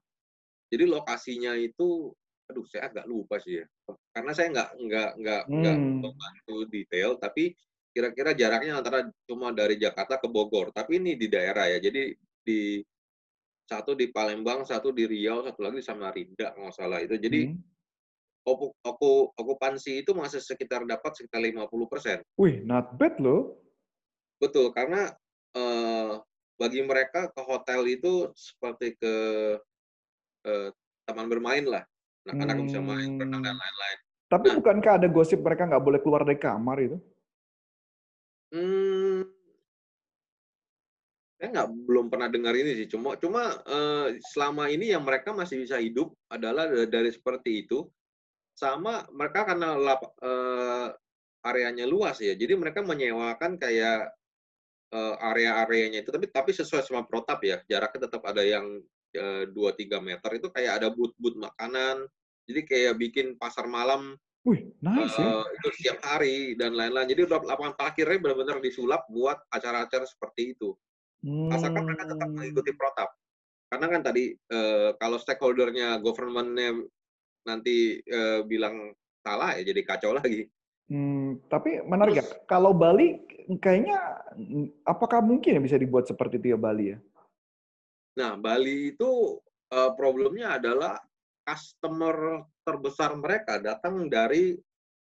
[0.66, 2.10] jadi lokasinya itu,
[2.50, 3.66] aduh saya agak lupa sih ya,
[4.10, 5.94] karena saya nggak nggak nggak nggak hmm.
[6.02, 7.54] membantu detail, tapi
[7.92, 12.10] kira-kira jaraknya antara cuma dari Jakarta ke Bogor, tapi ini di daerah ya, jadi
[12.42, 12.82] di
[13.66, 17.16] satu di Palembang, satu di Riau, satu lagi di Samarinda nggak salah itu.
[17.16, 18.46] Jadi hmm.
[18.46, 22.18] oku, oku, okupansi itu masih sekitar dapat sekitar 50 persen.
[22.36, 23.58] Wih, not bad loh.
[24.42, 25.14] Betul, karena
[25.54, 26.18] uh,
[26.58, 29.14] bagi mereka ke hotel itu seperti ke
[30.46, 30.68] uh,
[31.06, 31.84] taman bermain lah.
[32.26, 32.66] Anak-anak hmm.
[32.70, 33.98] bisa main, berenang dan lain-lain.
[34.32, 36.96] Tapi nah, bukankah ada gosip mereka nggak boleh keluar dari kamar itu?
[38.52, 38.91] Hmm,
[41.42, 42.86] saya nggak belum pernah dengar ini sih.
[42.86, 47.82] Cuma cuma uh, selama ini yang mereka masih bisa hidup adalah dari seperti itu.
[48.54, 50.94] Sama mereka karena lap, uh,
[51.42, 52.38] areanya luas ya.
[52.38, 54.14] Jadi mereka menyewakan kayak
[54.94, 56.14] uh, area-areanya itu.
[56.14, 57.58] Tapi tapi sesuai sama protap ya.
[57.66, 58.78] Jaraknya tetap ada yang
[59.50, 60.38] dua uh, tiga meter.
[60.38, 62.06] Itu kayak ada but-but makanan.
[62.46, 64.14] Jadi kayak bikin pasar malam.
[64.46, 65.58] Wih, nice uh, ya.
[65.58, 67.10] Itu setiap hari dan lain-lain.
[67.10, 70.78] Jadi lapangan parkirnya benar-benar disulap buat acara-acara seperti itu.
[71.22, 71.50] Hmm.
[71.54, 73.10] Asalkan mereka tetap mengikuti protap.
[73.70, 76.76] Karena kan tadi eh, kalau stakeholdernya governmentnya
[77.46, 78.92] nanti eh, bilang
[79.22, 80.50] salah ya jadi kacau lagi.
[80.90, 82.24] Hmm, tapi menarik ya.
[82.44, 83.22] Kalau Bali
[83.62, 83.96] kayaknya
[84.84, 86.98] apakah mungkin ya bisa dibuat seperti itu ya Bali ya?
[88.18, 89.40] Nah, Bali itu
[89.72, 91.00] uh, problemnya adalah
[91.48, 94.52] customer terbesar mereka datang dari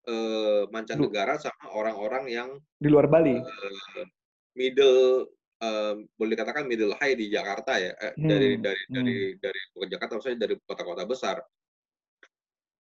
[0.08, 2.50] uh, mancanegara sama orang-orang yang
[2.80, 3.36] di luar Bali.
[3.36, 4.08] Uh,
[4.56, 5.28] middle
[5.62, 8.28] um, boleh dikatakan middle high di Jakarta ya eh, hmm.
[8.28, 8.94] dari dari hmm.
[8.94, 11.38] dari dari bukan Jakarta maksudnya dari kota-kota besar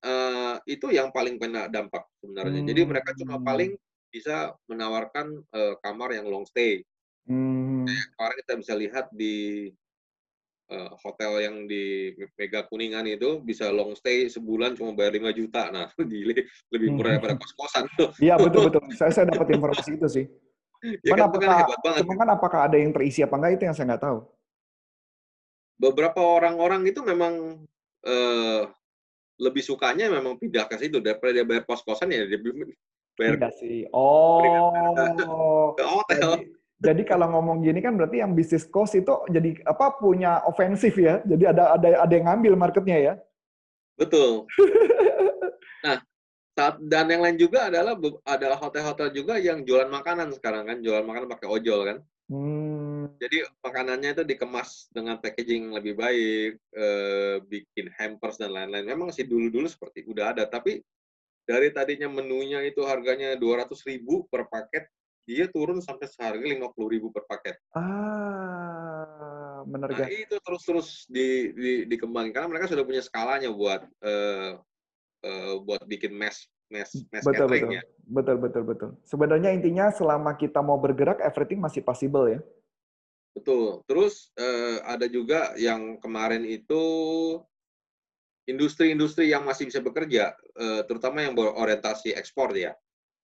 [0.03, 2.69] uh, itu yang paling kena dampak sebenarnya hmm.
[2.69, 3.77] jadi mereka cuma paling
[4.11, 6.83] bisa menawarkan uh, kamar yang long stay
[7.29, 7.87] hmm.
[8.17, 9.71] kemarin kita bisa lihat di
[10.67, 15.71] uh, hotel yang di Mega Kuningan itu bisa long stay sebulan cuma bayar 5 juta
[15.71, 17.87] nah gile lebih murah daripada kos-kosan
[18.19, 20.25] iya betul betul saya saya dapat informasi itu sih
[20.81, 21.99] ya kan, apakah, kan hebat banget.
[22.01, 24.19] Cuma kan apakah ada yang terisi apa enggak itu yang saya nggak tahu.
[25.81, 27.65] Beberapa orang-orang itu memang
[28.05, 28.61] uh,
[29.41, 33.89] lebih sukanya memang pindah ke situ daripada dia bayar kos-kosan ya dia bayar pindah sih.
[33.93, 35.73] Oh.
[35.73, 36.29] Ke hotel.
[36.37, 36.45] Jadi,
[36.81, 41.21] jadi kalau ngomong gini kan berarti yang bisnis cost itu jadi apa punya ofensif ya.
[41.25, 43.13] Jadi ada ada ada yang ngambil marketnya ya.
[43.97, 44.49] Betul.
[45.85, 46.01] nah,
[46.55, 47.95] dan yang lain juga adalah
[48.27, 51.97] adalah hotel-hotel juga yang jualan makanan sekarang kan, jualan makanan pakai ojol kan.
[52.31, 53.11] Hmm.
[53.19, 58.87] Jadi makanannya itu dikemas dengan packaging lebih baik, eh, bikin hampers dan lain-lain.
[58.87, 60.79] Memang sih dulu-dulu seperti udah ada, tapi
[61.43, 64.87] dari tadinya menunya itu harganya 200 ribu per paket,
[65.27, 67.59] dia turun sampai seharga 50 ribu per paket.
[67.75, 74.55] Ah, benar nah, itu terus-terus di, di, dikembangkan karena mereka sudah punya skalanya buat eh,
[75.25, 77.69] uh, buat bikin mesh mesh mesh betul, betul.
[77.73, 77.83] Ya.
[78.07, 82.39] betul betul betul sebenarnya intinya selama kita mau bergerak everything masih possible ya
[83.31, 86.83] betul terus uh, ada juga yang kemarin itu
[88.49, 92.75] industri-industri yang masih bisa bekerja uh, terutama yang berorientasi ekspor ya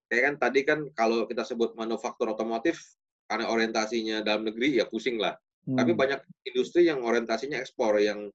[0.08, 2.80] kayak kan tadi kan kalau kita sebut manufaktur otomotif
[3.28, 5.36] karena orientasinya dalam negeri ya pusing lah
[5.68, 5.76] hmm.
[5.76, 8.32] tapi banyak industri yang orientasinya ekspor yang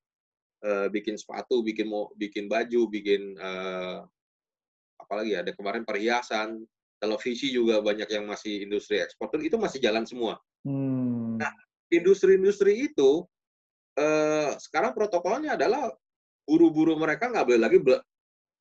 [0.63, 4.07] uh, bikin sepatu, bikin mau bikin baju, bikin uh,
[5.03, 6.63] apalagi ada kemarin perhiasan,
[7.03, 10.39] televisi juga banyak yang masih industri ekspor itu masih jalan semua.
[10.63, 11.35] Hmm.
[11.43, 11.51] Nah,
[11.91, 13.27] industri-industri itu
[13.99, 15.91] eh, sekarang protokolnya adalah
[16.47, 17.79] buru-buru mereka nggak boleh lagi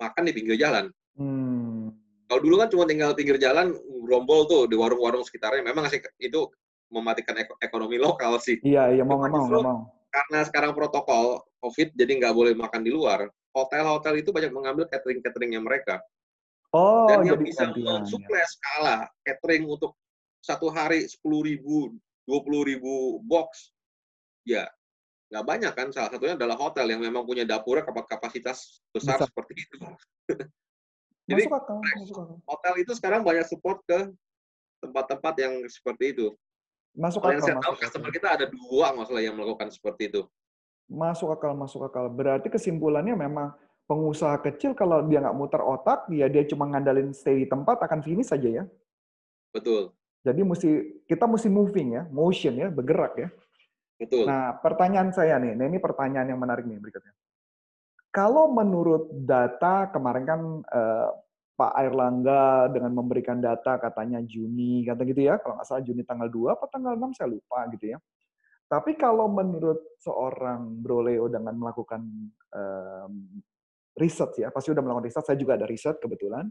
[0.02, 0.90] makan di pinggir jalan.
[1.14, 1.94] Hmm.
[2.26, 5.62] Kalau dulu kan cuma tinggal pinggir jalan, gerombol tuh di warung-warung sekitarnya.
[5.62, 6.50] Memang sih itu
[6.90, 8.58] mematikan ek ekonomi lokal sih.
[8.66, 9.80] Iya, iya mau nggak mau, nggak mau.
[10.12, 13.32] Karena sekarang protokol COVID, jadi nggak boleh makan di luar.
[13.56, 16.04] Hotel-hotel itu banyak mengambil catering-cateringnya mereka.
[16.72, 19.96] Oh, Dan yang jadi bisa mensuplai skala catering untuk
[20.40, 23.76] satu hari sepuluh ribu, dua puluh ribu box,
[24.48, 24.68] ya
[25.32, 25.88] nggak banyak kan.
[25.92, 29.28] Salah satunya adalah hotel yang memang punya dapurnya kapasitas besar, besar.
[29.28, 29.78] seperti itu.
[31.32, 32.38] Jadi masuk akal, masuk akal.
[32.48, 34.12] hotel itu sekarang banyak support ke
[34.80, 36.28] tempat-tempat yang seperti itu.
[36.92, 37.40] Masuk akal.
[37.40, 40.22] Yang saya tahu customer kita ada dua masalah yang melakukan seperti itu.
[40.92, 42.12] Masuk akal, masuk akal.
[42.12, 43.56] Berarti kesimpulannya memang
[43.88, 48.04] pengusaha kecil kalau dia nggak muter otak, ya dia cuma ngandalin stay di tempat akan
[48.04, 48.64] finish saja ya.
[49.56, 49.96] Betul.
[50.22, 50.70] Jadi mesti
[51.08, 53.30] kita mesti moving ya, motion ya, bergerak ya.
[53.98, 54.26] Betul.
[54.28, 57.14] Nah, pertanyaan saya nih, nah ini pertanyaan yang menarik nih berikutnya.
[58.12, 61.10] Kalau menurut data kemarin kan eh,
[61.62, 66.26] Pak Airlangga dengan memberikan data katanya Juni, kata gitu ya, kalau nggak salah Juni tanggal
[66.26, 68.02] 2 apa tanggal 6 saya lupa gitu ya.
[68.66, 72.02] Tapi kalau menurut seorang Bro Leo dengan melakukan
[72.50, 73.14] um,
[73.94, 76.50] riset ya, pasti udah melakukan riset, saya juga ada riset kebetulan.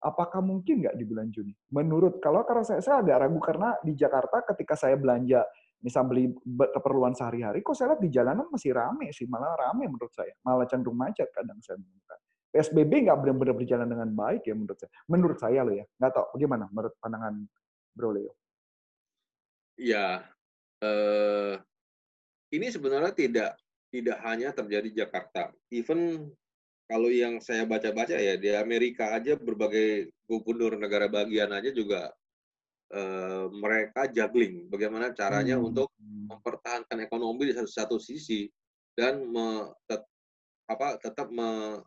[0.00, 1.52] Apakah mungkin nggak di bulan Juni?
[1.76, 5.44] Menurut, kalau karena saya, saya agak ragu karena di Jakarta ketika saya belanja
[5.84, 6.32] misal beli
[6.72, 10.64] keperluan sehari-hari, kok saya lihat di jalanan masih rame sih, malah rame menurut saya, malah
[10.64, 12.20] cenderung macet kadang saya menemukan.
[12.56, 14.92] PSBB nggak benar-benar berjalan dengan baik ya menurut saya.
[15.12, 17.34] Menurut saya loh ya, nggak tahu bagaimana menurut pandangan
[17.92, 18.32] Bro Leo.
[19.76, 20.24] Iya,
[20.80, 21.54] eh,
[22.56, 23.60] ini sebenarnya tidak
[23.92, 25.52] tidak hanya terjadi di Jakarta.
[25.68, 26.32] Even
[26.88, 32.14] kalau yang saya baca-baca ya di Amerika aja berbagai gubernur negara bagian aja juga
[32.94, 35.66] uh, mereka juggling bagaimana caranya hmm.
[35.66, 38.46] untuk mempertahankan ekonomi di satu, satu sisi
[38.94, 40.02] dan me, tet,
[40.70, 41.82] apa tetap me,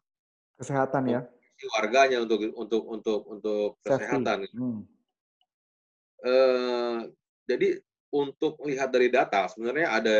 [0.60, 1.22] kesehatan ya
[1.68, 4.47] warganya untuk untuk untuk untuk kesehatan.
[4.55, 4.88] Hmm.
[6.20, 7.12] Uh,
[7.47, 7.80] jadi
[8.12, 10.20] untuk lihat dari data sebenarnya ada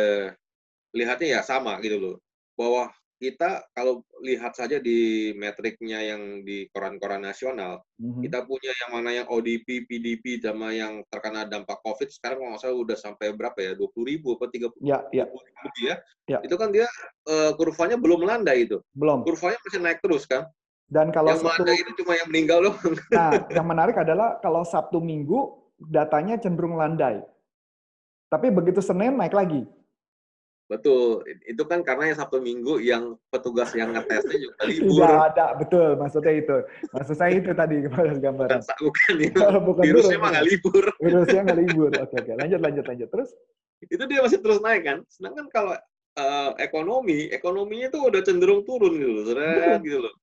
[0.96, 2.16] lihatnya ya sama gitu loh
[2.56, 8.24] bahwa kita kalau lihat saja di metriknya yang di koran-koran nasional, mm-hmm.
[8.24, 12.72] kita punya yang mana yang ODP, PDP, sama yang terkena dampak COVID, sekarang kalau saya
[12.72, 15.28] udah sampai berapa ya, 20 ribu atau 30 ya, ya.
[15.28, 15.96] ribu ya.
[16.24, 16.38] ya.
[16.40, 16.88] Itu kan dia
[17.28, 18.80] uh, kurvanya belum melandai itu.
[18.96, 19.20] Belum.
[19.20, 20.48] Kurvanya masih naik terus kan.
[20.90, 22.74] Dan kalau yang Sabtu, itu cuma yang meninggal loh.
[23.14, 27.20] Nah, yang menarik adalah kalau Sabtu Minggu datanya cenderung landai.
[28.32, 29.62] Tapi begitu Senin naik lagi.
[30.70, 35.02] Betul, itu kan karena yang Sabtu Minggu yang petugas yang ngetesnya juga libur.
[35.02, 35.98] Tidak ada, betul.
[35.98, 36.56] Maksudnya itu.
[36.94, 38.62] Maksud saya itu tadi gambaran.
[38.78, 39.58] Bukan, bukan, ya.
[39.58, 40.84] bukan virusnya mah nggak libur.
[41.02, 41.90] Virusnya nggak libur.
[41.98, 42.32] Oke, oke.
[42.38, 43.08] Lanjut, lanjut, lanjut.
[43.10, 43.30] Terus?
[43.82, 44.98] Itu dia masih terus naik kan.
[45.10, 45.74] Sedangkan kalau
[46.14, 49.24] uh, ekonomi, ekonominya itu udah cenderung turun gitu loh.
[49.26, 50.14] Seret, gitu loh.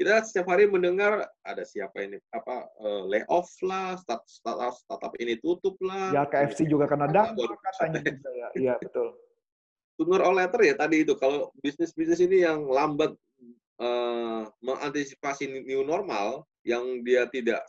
[0.00, 5.36] Kita setiap hari mendengar ada siapa ini apa uh, layoff lah, start, startup startup ini
[5.44, 6.08] tutup lah.
[6.08, 8.00] Ya KFC juga kena dampak katanya.
[8.34, 8.48] Ya.
[8.56, 9.14] Iya betul
[9.94, 13.14] sooner or later ya tadi itu kalau bisnis-bisnis ini yang lambat
[13.78, 17.62] uh, mengantisipasi new normal yang dia tidak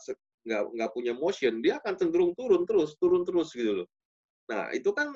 [0.46, 3.88] nggak nggak punya motion dia akan cenderung turun terus turun terus gitu loh.
[4.50, 5.10] Nah itu kan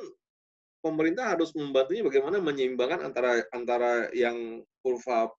[0.82, 5.30] pemerintah harus membantunya bagaimana menyeimbangkan antara antara yang kurva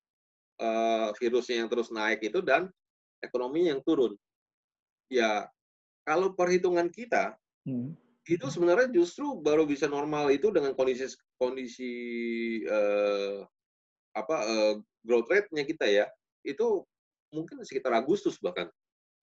[0.59, 2.71] uh, virusnya yang terus naik itu dan
[3.19, 4.15] ekonomi yang turun.
[5.11, 5.47] Ya
[6.07, 7.35] kalau perhitungan kita
[7.67, 11.09] hmm itu sebenarnya justru baru bisa normal itu dengan kondisi
[11.41, 11.93] kondisi
[12.69, 13.41] uh,
[14.13, 16.05] apa uh, growth rate-nya kita ya
[16.45, 16.85] itu
[17.31, 18.67] mungkin sekitar Agustus bahkan.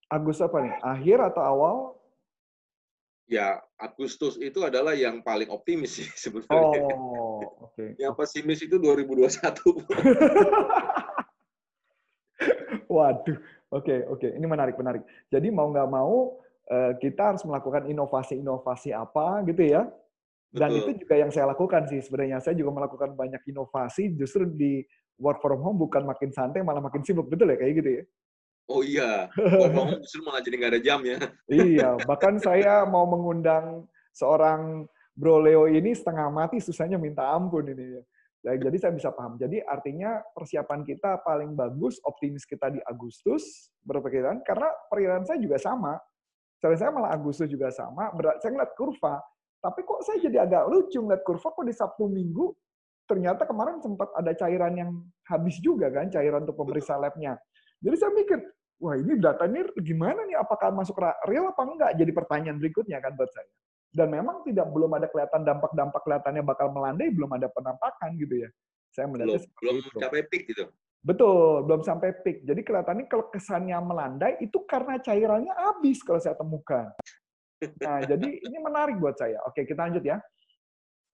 [0.09, 0.73] Agustus apa nih?
[0.81, 1.75] Akhir atau awal?
[3.29, 6.81] Ya, Agustus itu adalah yang paling optimis sih sebenarnya.
[6.97, 7.77] Oh, oke.
[7.77, 7.93] Okay.
[8.01, 9.29] Yang pesimis itu 2021.
[12.89, 13.37] Waduh,
[13.69, 14.17] oke okay, oke.
[14.17, 14.33] Okay.
[14.33, 15.05] Ini menarik menarik.
[15.29, 16.41] Jadi mau nggak mau
[17.01, 19.89] kita harus melakukan inovasi-inovasi apa gitu ya.
[20.49, 20.81] Dan Betul.
[20.81, 22.41] itu juga yang saya lakukan sih sebenarnya.
[22.41, 24.81] Saya juga melakukan banyak inovasi justru di
[25.21, 27.29] work from home bukan makin santai malah makin sibuk.
[27.29, 28.03] Betul ya kayak gitu ya?
[28.69, 31.17] Oh iya, work from home justru malah jadi nggak ada jam ya.
[31.49, 34.85] iya, bahkan saya mau mengundang seorang
[35.17, 38.01] Bro Leo ini setengah mati susahnya minta ampun ini.
[38.39, 39.35] Ya, jadi saya bisa paham.
[39.35, 45.59] Jadi artinya persiapan kita paling bagus, optimis kita di Agustus, berpikiran, karena perkiraan saya juga
[45.59, 45.99] sama
[46.59, 49.23] Cara saya malah Agustus juga sama, berat, saya ngeliat kurva,
[49.63, 52.51] tapi kok saya jadi agak lucu ngeliat kurva kok di Sabtu Minggu
[53.09, 54.91] ternyata kemarin sempat ada cairan yang
[55.25, 57.39] habis juga kan, cairan untuk pemeriksa labnya.
[57.81, 58.37] Jadi saya mikir,
[58.77, 61.91] wah ini data ini gimana nih, apakah masuk real apa enggak?
[61.97, 63.49] Jadi pertanyaan berikutnya kan buat saya.
[63.89, 68.49] dan memang tidak belum ada kelihatan dampak-dampak kelihatannya bakal melandai, belum ada penampakan gitu ya.
[68.93, 69.97] Saya melihatnya belum, belum itu.
[69.97, 70.65] sampai peak gitu.
[70.99, 72.43] Betul, belum sampai peak.
[72.43, 76.91] Jadi kelihatannya kalau kesannya melandai itu karena cairannya habis kalau saya temukan.
[77.79, 79.39] Nah, jadi ini menarik buat saya.
[79.47, 80.19] Oke, kita lanjut ya.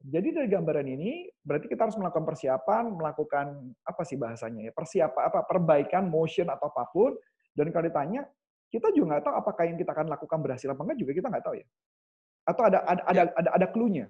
[0.05, 3.45] Jadi dari gambaran ini berarti kita harus melakukan persiapan, melakukan
[3.85, 4.71] apa sih bahasanya ya?
[4.73, 7.13] Persiapan apa perbaikan motion atau apa pun.
[7.53, 8.25] Dan kalau ditanya,
[8.73, 11.45] kita juga nggak tahu apakah yang kita akan lakukan berhasil apa enggak juga kita nggak
[11.45, 11.65] tahu ya.
[12.45, 13.33] Atau ada ada ada ya.
[13.37, 14.05] ada, ada clue-nya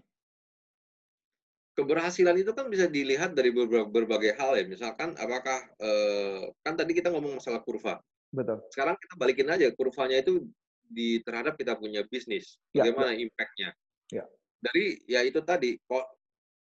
[1.76, 4.64] keberhasilan itu kan bisa dilihat dari berbagai, hal ya.
[4.66, 8.00] Misalkan apakah eh, kan tadi kita ngomong masalah kurva.
[8.32, 8.64] Betul.
[8.72, 10.48] Sekarang kita balikin aja kurvanya itu
[10.88, 12.56] di terhadap kita punya bisnis.
[12.72, 13.28] Ya, Bagaimana ya.
[13.28, 13.70] impact-nya?
[14.10, 14.24] Ya.
[14.64, 16.06] Dari ya itu tadi kok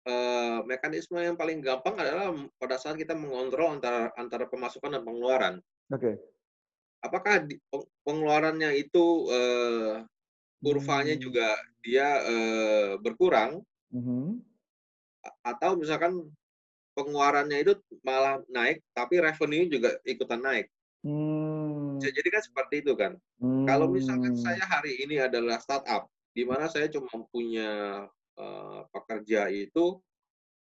[0.07, 5.55] eh, mekanisme yang paling gampang adalah pada saat kita mengontrol antara antara pemasukan dan pengeluaran.
[5.91, 5.99] Oke.
[5.99, 6.15] Okay.
[7.01, 7.59] Apakah di,
[8.07, 10.07] pengeluarannya itu eh,
[10.63, 11.23] kurvanya hmm.
[11.23, 13.59] juga dia eh, berkurang?
[13.91, 14.50] Mm -hmm
[15.45, 16.29] atau misalkan
[16.97, 20.67] pengeluarannya itu malah naik, tapi revenue juga ikutan naik.
[21.01, 21.97] Hmm.
[21.97, 23.17] Jadi kan seperti itu kan.
[23.41, 23.65] Hmm.
[23.65, 28.05] Kalau misalkan saya hari ini adalah startup, di mana saya cuma punya
[28.37, 29.97] uh, pekerja itu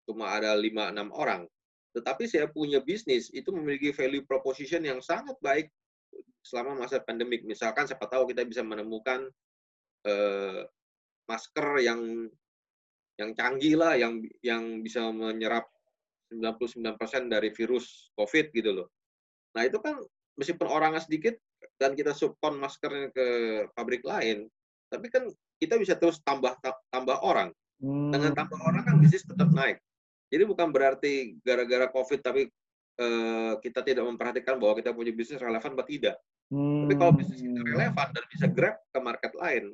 [0.05, 1.49] cuma ada 5-6 orang,
[1.97, 5.71] tetapi saya punya bisnis itu memiliki value proposition yang sangat baik
[6.45, 7.41] selama masa pandemik.
[7.41, 9.25] Misalkan siapa tahu kita bisa menemukan
[10.05, 10.61] uh,
[11.25, 12.29] masker yang
[13.15, 15.67] yang canggih lah yang yang bisa menyerap
[16.31, 18.87] 99% dari virus COVID gitu loh.
[19.55, 20.01] Nah itu kan
[20.35, 21.39] meskipun orangnya sedikit
[21.79, 23.27] dan kita subkon maskernya ke
[23.71, 24.51] pabrik lain,
[24.91, 26.59] tapi kan kita bisa terus tambah
[26.91, 27.55] tambah orang.
[27.79, 28.11] Hmm.
[28.11, 29.79] Dengan tambah orang kan bisnis tetap naik.
[30.31, 32.51] Jadi bukan berarti gara-gara COVID tapi
[32.99, 36.19] eh, kita tidak memperhatikan bahwa kita punya bisnis relevan atau tidak.
[36.51, 36.85] Hmm.
[36.85, 39.71] Tapi kalau bisnis kita relevan dan bisa grab ke market lain,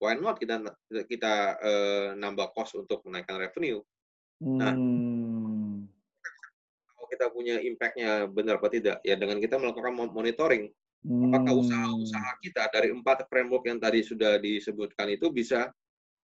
[0.00, 0.64] why not kita
[1.04, 3.84] kita uh, nambah cost untuk menaikkan revenue.
[4.40, 5.84] Nah, hmm.
[6.96, 10.72] kalau kita punya impact-nya benar atau tidak, ya dengan kita melakukan monitoring,
[11.04, 11.28] hmm.
[11.28, 15.68] apakah usaha-usaha kita dari empat framework yang tadi sudah disebutkan itu bisa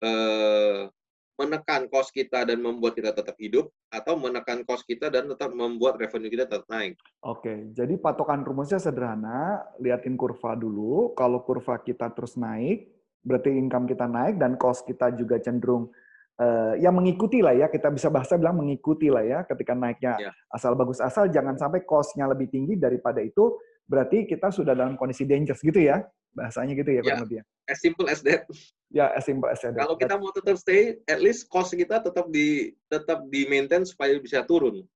[0.01, 0.89] uh,
[1.37, 6.01] menekan cost kita dan membuat kita tetap hidup, atau menekan cost kita dan tetap membuat
[6.01, 6.97] revenue kita tetap naik.
[7.21, 11.13] Oke, jadi patokan rumusnya sederhana, liatin kurva dulu.
[11.13, 12.96] Kalau kurva kita terus naik,
[13.27, 15.91] berarti income kita naik dan cost kita juga cenderung
[16.39, 20.35] uh, ya mengikuti lah ya kita bisa bahasa bilang mengikuti lah ya ketika naiknya yeah.
[20.55, 23.59] asal bagus asal jangan sampai costnya lebih tinggi daripada itu
[23.91, 26.07] berarti kita sudah dalam kondisi dangerous gitu ya
[26.37, 27.19] bahasanya gitu ya yeah.
[27.19, 28.47] lebih ya as simple as that
[28.95, 32.31] ya as simple as that kalau kita mau tetap stay at least cost kita tetap
[32.31, 34.87] di tetap di maintain supaya bisa turun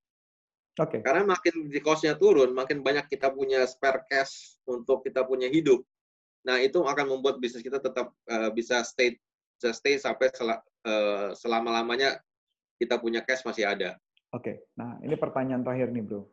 [0.78, 0.96] Oke.
[0.96, 1.00] Okay.
[1.02, 5.82] Karena makin di costnya turun, makin banyak kita punya spare cash untuk kita punya hidup.
[6.44, 9.16] Nah, itu akan membuat bisnis kita tetap uh, bisa stay
[9.60, 10.56] bisa stay sampai sel, uh,
[10.88, 12.16] eh, selama-lamanya
[12.80, 14.00] kita punya cash masih ada.
[14.32, 14.56] Oke.
[14.56, 14.56] Okay.
[14.80, 16.24] Nah, ini pertanyaan terakhir nih, Bro.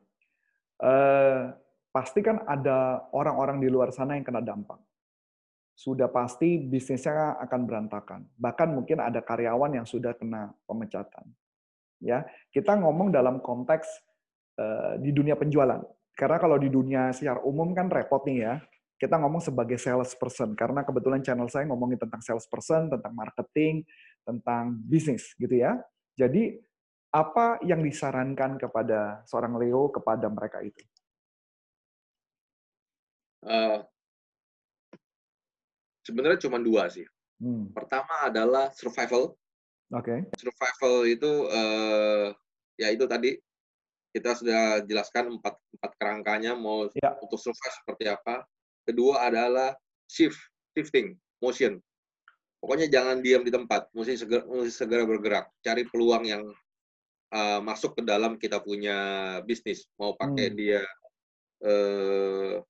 [0.79, 1.51] Uh,
[1.91, 4.79] pasti kan ada orang-orang di luar sana yang kena dampak.
[5.75, 8.23] Sudah pasti bisnisnya akan berantakan.
[8.39, 11.27] Bahkan mungkin ada karyawan yang sudah kena pemecatan.
[11.99, 12.23] Ya,
[12.55, 13.91] kita ngomong dalam konteks
[14.55, 15.83] uh, di dunia penjualan.
[16.15, 18.55] Karena kalau di dunia secara umum kan repot nih ya
[18.97, 23.85] kita ngomong sebagai salesperson karena kebetulan channel saya ngomongin tentang salesperson, tentang marketing,
[24.25, 25.77] tentang bisnis gitu ya.
[26.17, 26.57] Jadi
[27.13, 30.81] apa yang disarankan kepada seorang Leo kepada mereka itu?
[33.45, 33.85] Uh,
[36.01, 37.05] sebenarnya cuma dua sih.
[37.37, 37.69] Hmm.
[37.69, 39.37] Pertama adalah survival.
[39.93, 40.25] Oke.
[40.25, 40.41] Okay.
[40.41, 42.33] Survival itu uh,
[42.81, 43.37] ya itu tadi
[44.09, 47.13] kita sudah jelaskan empat empat kerangkanya mau ya.
[47.21, 48.41] untuk survive seperti apa
[48.87, 49.75] Kedua adalah
[50.07, 50.39] shift,
[50.71, 51.83] shifting, motion.
[52.63, 56.43] Pokoknya jangan diam di tempat, mesti segera, mesti segera bergerak, cari peluang yang
[57.35, 58.97] uh, masuk ke dalam kita punya
[59.43, 59.85] bisnis.
[59.99, 60.55] Mau pakai hmm.
[60.55, 60.81] dia
[61.67, 62.63] uh,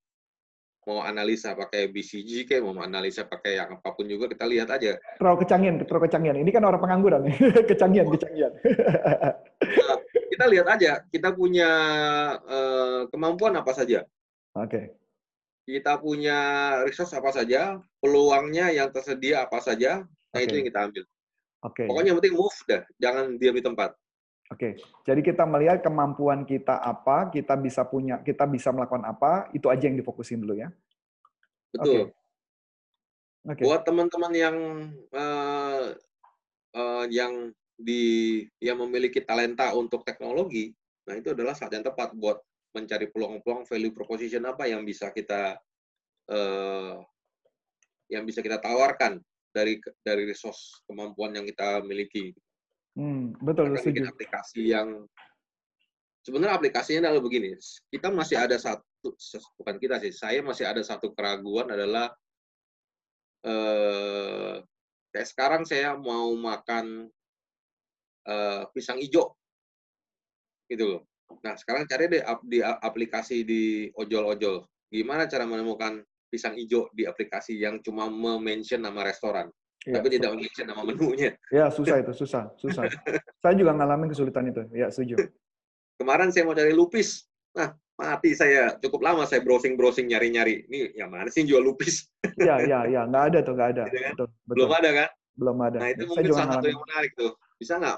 [0.89, 4.97] mau analisa pakai BCG kayak mau analisa pakai yang apa pun juga kita lihat aja.
[5.21, 6.37] Terlalu kecanggihan, terlalu kecanggihan.
[6.41, 7.35] Ini kan orang pengangguran nih.
[7.71, 8.51] kecanggihan, kecanggihan.
[8.57, 9.97] nah,
[10.33, 11.69] kita lihat aja, kita punya
[12.41, 14.01] uh, kemampuan apa saja.
[14.57, 14.65] Oke.
[14.65, 15.06] Okay
[15.67, 16.39] kita punya
[16.87, 20.47] resource apa saja, peluangnya yang tersedia apa saja, nah okay.
[20.47, 21.03] itu yang kita ambil.
[21.67, 21.83] Oke.
[21.83, 21.85] Okay.
[21.91, 23.91] Pokoknya yang penting move dah, jangan diam di tempat.
[24.47, 24.71] Oke, okay.
[25.03, 29.91] jadi kita melihat kemampuan kita apa, kita bisa punya, kita bisa melakukan apa, itu aja
[29.91, 30.71] yang difokusin dulu ya.
[31.75, 32.15] Betul.
[33.43, 33.59] Okay.
[33.59, 33.63] Okay.
[33.67, 34.57] Buat teman-teman yang
[35.11, 35.95] uh,
[36.79, 40.71] uh, yang di yang memiliki talenta untuk teknologi,
[41.03, 42.39] nah itu adalah saat yang tepat buat
[42.75, 45.57] mencari peluang-peluang value proposition apa yang bisa kita
[46.31, 46.99] uh,
[48.07, 49.19] yang bisa kita tawarkan
[49.51, 52.31] dari dari resource kemampuan yang kita miliki.
[52.97, 55.05] Hmm, betul, Kita bikin aplikasi yang
[56.25, 57.53] sebenarnya aplikasinya adalah begini.
[57.93, 59.13] Kita masih ada satu
[59.61, 62.11] bukan kita sih, saya masih ada satu keraguan adalah
[63.45, 64.59] eh
[65.13, 67.07] kayak sekarang saya mau makan
[68.27, 69.33] eh, pisang hijau
[70.67, 71.01] gitu loh.
[71.43, 74.63] Nah, sekarang cari deh di aplikasi di ojol-ojol.
[74.87, 78.07] Gimana cara menemukan pisang hijau di aplikasi yang cuma
[78.39, 79.47] mention nama restoran,
[79.87, 81.31] Iya, tapi tidak mention nama menunya.
[81.47, 82.83] ya susah itu, susah, susah.
[83.39, 84.63] Saya juga ngalamin kesulitan itu.
[84.75, 85.15] Ya, setuju.
[85.99, 87.27] Kemarin saya mau cari lupis.
[87.55, 88.75] Nah, mati saya.
[88.77, 90.67] Cukup lama saya browsing-browsing nyari-nyari.
[90.67, 92.05] Ini yang mana sih yang jual lupis?
[92.37, 93.83] Ya, ya, ya, nggak ada tuh, nggak ada.
[93.89, 94.13] Gitu kan?
[94.13, 94.53] Betul, betul.
[94.53, 95.09] Belum ada kan?
[95.37, 95.77] Belum ada.
[95.79, 97.31] Nah, itu Saya mungkin salah satu yang menarik tuh.
[97.57, 97.97] Bisa nggak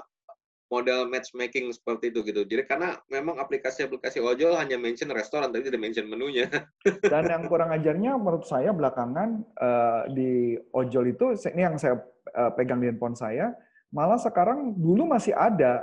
[0.70, 2.46] model matchmaking seperti itu gitu.
[2.46, 6.46] Jadi karena memang aplikasi-aplikasi ojol hanya mention restoran tapi tidak mention menunya.
[7.12, 10.30] Dan yang kurang ajarnya menurut saya belakangan eh, di
[10.70, 11.98] ojol itu, ini yang saya
[12.30, 13.50] eh, pegang di handphone saya,
[13.90, 15.82] malah sekarang dulu masih ada,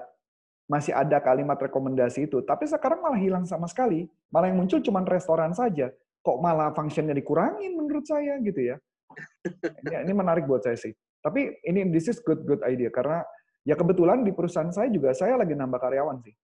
[0.72, 4.08] masih ada kalimat rekomendasi itu, tapi sekarang malah hilang sama sekali.
[4.32, 5.92] Malah yang muncul cuma restoran saja.
[6.24, 8.80] Kok malah fungsinya dikurangin menurut saya gitu ya.
[9.88, 10.92] Ini, ini menarik buat saya sih.
[11.24, 13.26] Tapi ini this is good good idea karena
[13.68, 16.36] ya kebetulan di perusahaan saya juga saya lagi nambah karyawan sih.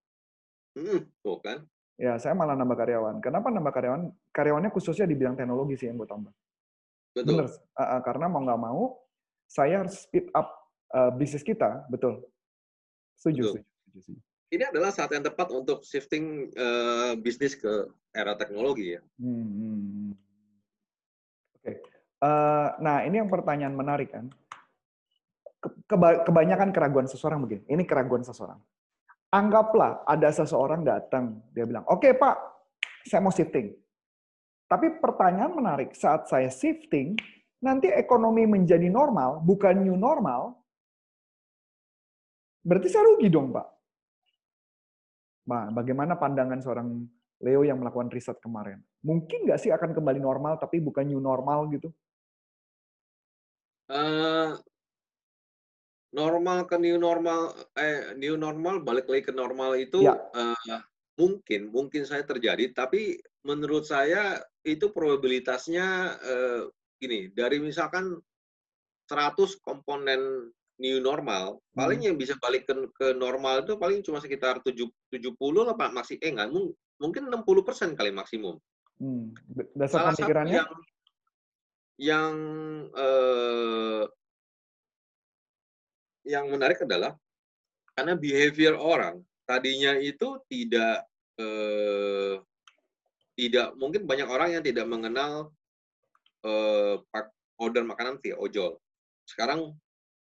[0.75, 1.63] Hmm, tuh kan.
[1.95, 3.23] Ya, saya malah nambah karyawan.
[3.23, 4.11] Kenapa nambah karyawan?
[4.35, 6.33] Karyawannya khususnya di bidang teknologi sih yang gue tambah.
[7.15, 7.47] Betul.
[7.47, 8.99] Bener, uh, uh, karena mau nggak mau,
[9.47, 10.51] saya harus speed up
[10.91, 12.25] uh, bisnis kita, betul.
[13.15, 13.63] Setuju, Betul.
[13.87, 14.13] setuju.
[14.53, 19.01] Ini adalah saat yang tepat untuk shifting eh, bisnis ke era teknologi ya.
[19.17, 20.11] Hmm, hmm, hmm.
[21.57, 21.73] Oke,
[22.23, 24.31] Uh, nah ini yang pertanyaan menarik kan.
[25.63, 27.63] Ke- keba- kebanyakan keraguan seseorang begini.
[27.71, 28.59] Ini keraguan seseorang.
[29.31, 32.35] Anggaplah ada seseorang datang, dia bilang, oke Pak,
[33.07, 33.73] saya mau shifting.
[34.67, 37.17] Tapi pertanyaan menarik, saat saya shifting,
[37.63, 40.59] nanti ekonomi menjadi normal, bukan new normal,
[42.61, 43.67] berarti saya rugi dong Pak.
[45.49, 46.87] Nah, bagaimana pandangan seorang
[47.43, 48.79] Leo yang melakukan riset kemarin?
[49.03, 51.91] Mungkin nggak sih akan kembali normal, tapi bukan new normal gitu?
[53.91, 54.49] Eh,
[56.13, 60.13] normal ke new normal, eh new normal balik lagi ke normal itu Ya.
[60.13, 60.79] eh,
[61.17, 65.87] mungkin mungkin saya terjadi, tapi menurut saya itu probabilitasnya
[66.21, 66.61] eh,
[67.01, 68.21] gini dari misalkan
[69.09, 72.07] 100 komponen new normal, paling Hmm.
[72.13, 76.17] yang bisa balik ke, ke normal itu paling cuma sekitar 7, 70 lah Pak maksi
[76.17, 78.57] eh enggak mung- mungkin 60% kali maksimum.
[78.97, 79.33] Hmm.
[79.77, 80.69] Dasar Salah yang
[81.97, 82.33] yang
[82.89, 84.03] eh,
[86.23, 87.15] yang menarik adalah
[87.93, 91.05] karena behavior orang tadinya itu tidak
[91.37, 92.39] eh,
[93.33, 95.51] tidak mungkin banyak orang yang tidak mengenal
[96.45, 96.95] eh,
[97.59, 98.79] order makanan via ojol.
[99.23, 99.75] Sekarang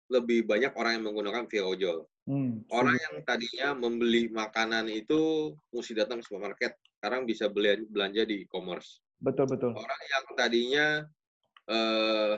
[0.06, 2.06] lebih banyak orang yang menggunakan via ojol.
[2.26, 8.26] Hmm, Orang yang tadinya membeli makanan itu mesti datang ke supermarket, sekarang bisa beli belanja
[8.26, 8.98] di e-commerce.
[9.22, 9.70] Betul, betul.
[9.78, 10.86] Orang yang tadinya
[11.70, 12.34] eh,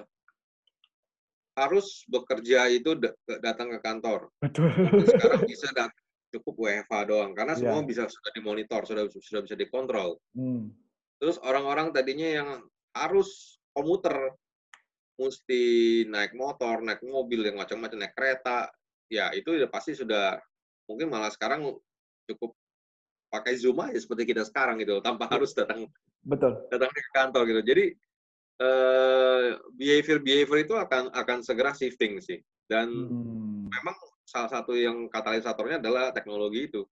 [1.58, 4.70] harus bekerja itu da- datang ke kantor, Betul.
[5.02, 5.94] sekarang bisa dat-
[6.28, 7.60] cukup WFH doang karena Iya.
[7.72, 10.20] semua bisa sudah dimonitor, sudah sudah bisa dikontrol.
[10.36, 10.68] Hmm,
[11.18, 12.48] Terus orang-orang tadinya yang
[12.92, 14.36] harus komuter,
[15.18, 15.62] mesti
[16.06, 18.70] naik motor, naik mobil, yang macam-macam, naik kereta,
[19.10, 20.38] ya itu udah pasti sudah
[20.86, 21.64] mungkin malah sekarang
[22.28, 22.54] cukup
[23.32, 25.88] pakai Zoom aja seperti kita sekarang gitu, tanpa harus datang
[26.22, 26.60] betul.
[26.70, 27.60] datang ke kantor gitu.
[27.66, 27.84] Jadi
[28.58, 32.42] eh, behavior behavior itu akan akan segera shifting sih.
[32.68, 33.96] Dan Hmm, memang
[34.28, 36.82] salah satu yang katalisatornya adalah teknologi itu.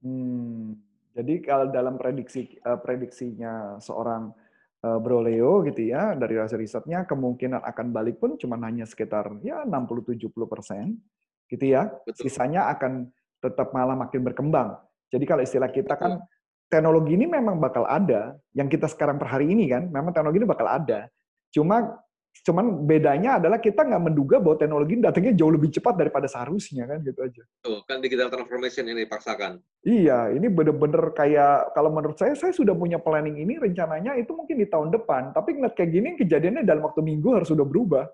[0.00, 0.78] hmm.
[1.16, 4.32] Jadi kalau dalam prediksi eh, prediksinya seorang
[4.84, 9.40] eh, Bro Leo gitu ya dari hasil risetnya kemungkinan akan balik pun cuma hanya sekitar
[9.44, 10.96] ya 60-70 persen
[11.50, 11.88] gitu ya.
[12.04, 12.28] Betul.
[12.28, 13.08] Sisanya akan
[13.40, 14.76] tetap malah makin berkembang.
[15.12, 16.18] Jadi kalau istilah kita kan
[16.66, 18.34] teknologi ini memang bakal ada.
[18.52, 21.06] Yang kita sekarang per hari ini kan memang teknologi ini bakal ada.
[21.52, 22.00] Cuma
[22.46, 26.86] cuman bedanya adalah kita nggak menduga bahwa teknologi ini datangnya jauh lebih cepat daripada seharusnya
[26.86, 27.42] kan gitu aja.
[27.64, 29.58] Tuh, kan digital transformation yang dipaksakan.
[29.82, 34.62] Iya, ini bener-bener kayak kalau menurut saya saya sudah punya planning ini rencananya itu mungkin
[34.62, 35.34] di tahun depan.
[35.34, 38.06] Tapi ngeliat kayak gini kejadiannya dalam waktu minggu harus sudah berubah.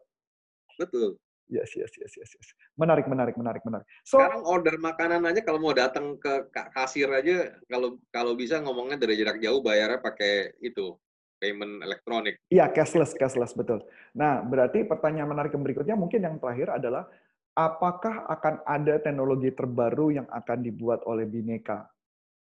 [0.81, 1.21] Betul.
[1.53, 2.49] Yes, yes, yes, yes, yes.
[2.81, 3.85] Menarik, menarik, menarik, menarik.
[4.09, 8.57] So, Sekarang order makanan aja kalau mau datang ke ka- kasir aja kalau kalau bisa
[8.65, 10.97] ngomongnya dari jarak jauh bayarnya pakai itu
[11.43, 12.39] payment elektronik.
[12.47, 13.83] iya cashless, cashless betul.
[14.15, 17.11] Nah, berarti pertanyaan menarik yang berikutnya mungkin yang terakhir adalah
[17.59, 21.91] apakah akan ada teknologi terbaru yang akan dibuat oleh Bineka?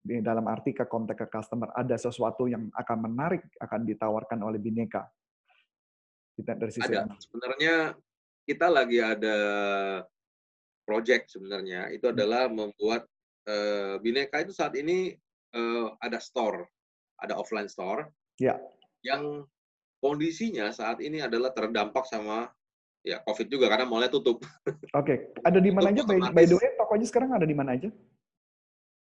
[0.02, 4.58] Di dalam arti ke kontak ke customer ada sesuatu yang akan menarik akan ditawarkan oleh
[4.58, 5.06] Bineka.
[6.34, 7.94] Kita dari sisi Ada sebenarnya
[8.50, 9.38] kita lagi ada
[10.88, 12.18] project sebenarnya itu Hmm.
[12.18, 13.06] adalah membuat
[13.46, 15.14] eh, Bineka itu saat ini
[15.54, 16.66] eh, ada store,
[17.22, 18.62] ada offline store Ya.
[19.08, 19.24] Yang
[20.04, 22.52] kondisinya saat ini adalah terdampak sama
[23.08, 24.44] ya COVID juga karena mallnya tutup.
[25.00, 26.04] Oke, ada di mana aja?
[26.04, 27.90] By, by the way, tokonya sekarang ada di mana aja?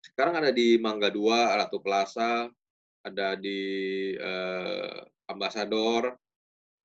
[0.05, 2.47] Sekarang ada di Mangga 2, Ratu Plaza,
[3.03, 3.61] ada di
[4.15, 6.15] eh, Ambassador,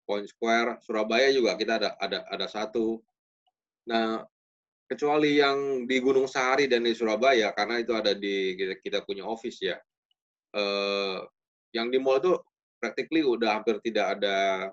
[0.08, 2.98] Point Square, Surabaya juga kita ada ada ada satu.
[3.86, 4.26] Nah,
[4.90, 9.28] kecuali yang di Gunung Sahari dan di Surabaya karena itu ada di kita, kita punya
[9.28, 9.78] office ya.
[10.52, 11.20] Eh,
[11.72, 12.36] yang di mall itu
[12.82, 14.68] practically udah hampir tidak ada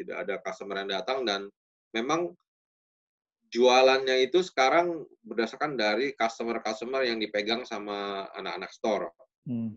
[0.00, 1.40] tidak ada customer yang datang dan
[1.92, 2.32] memang
[3.50, 9.10] jualannya itu sekarang berdasarkan dari customer-customer yang dipegang sama anak-anak store.
[9.44, 9.74] Hmm.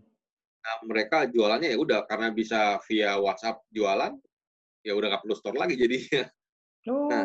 [0.64, 4.16] Nah, mereka jualannya ya udah karena bisa via WhatsApp jualan,
[4.86, 6.24] ya udah nggak perlu store lagi jadinya.
[6.84, 7.24] Oh, Nah.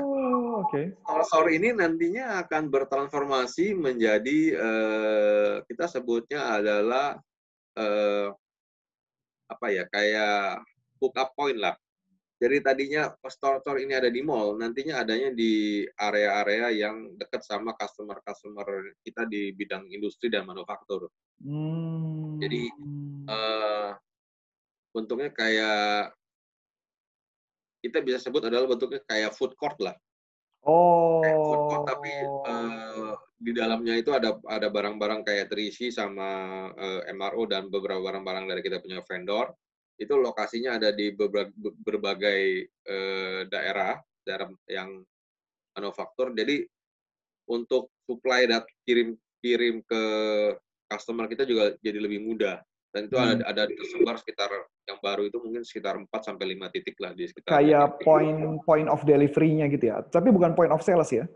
[0.63, 0.95] oke.
[1.27, 7.19] Store ini nantinya akan bertransformasi menjadi eh, kita sebutnya adalah
[7.75, 8.27] eh,
[9.49, 10.61] apa ya kayak
[11.01, 11.75] hook up point lah.
[12.39, 18.95] Jadi tadinya store-store ini ada di mall, nantinya adanya di area-area yang dekat sama customer-customer
[19.03, 21.11] kita di bidang industri dan manufaktur.
[21.43, 22.39] Hmm.
[22.39, 22.71] Jadi,
[23.27, 23.91] eh
[24.95, 26.15] bentuknya kayak
[27.83, 29.95] kita bisa sebut adalah bentuknya kayak food court lah.
[30.63, 31.19] oh.
[31.19, 32.78] Kayak food court tapi eh,
[33.39, 36.27] di dalamnya itu ada ada barang-barang kayak terisi sama
[36.75, 39.55] eh, MRO dan beberapa barang-barang dari kita punya vendor.
[39.95, 43.95] Itu lokasinya ada di beberapa, berbagai eh, daerah,
[44.27, 44.99] daerah yang
[45.71, 46.35] manufaktur.
[46.35, 46.67] Jadi
[47.47, 50.03] untuk supply dan kirim kirim ke
[50.91, 52.59] customer kita juga jadi lebih mudah.
[52.89, 53.39] Dan itu Hmm.
[53.39, 54.49] ada ada tersebar sekitar
[54.89, 58.89] yang baru itu mungkin sekitar 4 sampai 5 titik lah di sekitar kayak point point
[58.89, 60.03] of delivery-nya gitu ya.
[60.03, 61.29] Tapi bukan point of sales ya.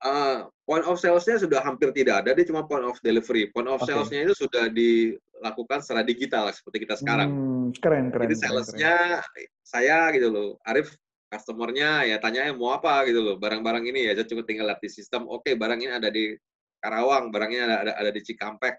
[0.00, 3.48] Uh, point of sales-nya sudah hampir tidak ada, dia cuma point of delivery.
[3.54, 3.86] Point of Oke.
[3.86, 7.28] sales-nya itu sudah dilakukan secara digital seperti kita sekarang.
[7.30, 8.26] Hmm, keren, keren.
[8.26, 9.22] Jadi sales-nya
[9.62, 10.98] saya gitu loh, Arif
[11.30, 14.90] customer-nya ya tanya mau apa gitu loh, barang-barang ini ya saya cuma tinggal lihat di
[14.90, 15.30] sistem.
[15.30, 16.34] Oke, barang ini ada di
[16.82, 18.74] Karawang, barangnya ada ada, ada di Cikampek.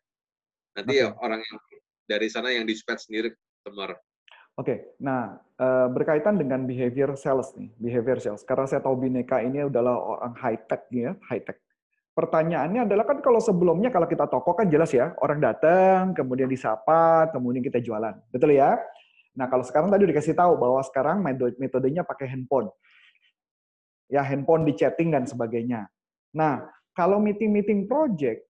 [0.78, 1.58] Nanti ya orang yang
[2.08, 3.96] dari sana yang dispatch sendiri ke customer.
[4.58, 8.42] Oke, nah eh, berkaitan dengan behavior sales nih, behavior sales.
[8.42, 11.62] Karena saya tahu Bineka ini adalah orang high tech ya, high tech.
[12.18, 17.30] Pertanyaannya adalah kan kalau sebelumnya kalau kita toko kan jelas ya, orang datang, kemudian disapa,
[17.30, 18.74] kemudian kita jualan, betul ya?
[19.38, 22.74] Nah kalau sekarang tadi dikasih tahu bahwa sekarang metode- metodenya pakai handphone,
[24.10, 25.86] ya handphone di chatting dan sebagainya.
[26.34, 26.66] Nah
[26.98, 28.42] kalau meeting-meeting project,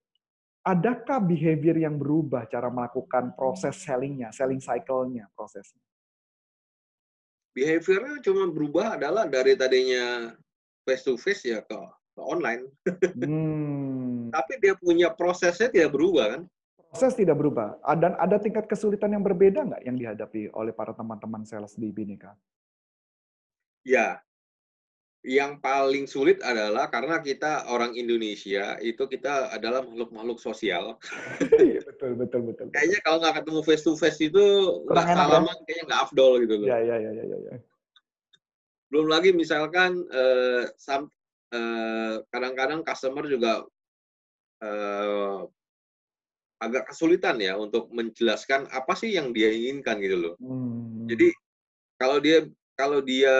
[0.64, 5.84] adakah behavior yang berubah cara melakukan proses sellingnya, selling cycle-nya, prosesnya?
[7.52, 10.32] Behavior-nya cuma berubah adalah dari tadinya
[10.88, 12.66] face to face ya ke online.
[13.14, 16.42] Hmm, Tapi dia punya prosesnya tidak berubah kan?
[16.88, 17.76] proses tidak berubah.
[18.00, 22.32] Dan ada tingkat kesulitan yang berbeda nggak yang dihadapi oleh para teman-teman sales di Bineka?
[23.84, 24.20] Ya,
[25.26, 30.96] yang paling sulit adalah karena kita orang Indonesia itu kita adalah makhluk-makhluk sosial.
[31.58, 32.66] Iya, betul, betul, betul.
[32.70, 34.44] Kayaknya kalau nggak ketemu face to face itu
[34.88, 35.14] nggak ya?
[35.14, 36.66] salaman, kayaknya nggak afdol gitu loh.
[36.70, 37.54] Ya, ya, ya, ya, ya, ya.
[38.88, 40.64] Belum lagi misalkan eh,
[42.28, 43.64] kadang-kadang customer juga
[44.60, 45.40] eh,
[46.58, 50.34] agak kesulitan ya untuk menjelaskan apa sih yang dia inginkan gitu loh.
[50.42, 51.06] Hmm.
[51.06, 51.30] Jadi
[51.94, 52.44] kalau dia
[52.74, 53.36] kalau dia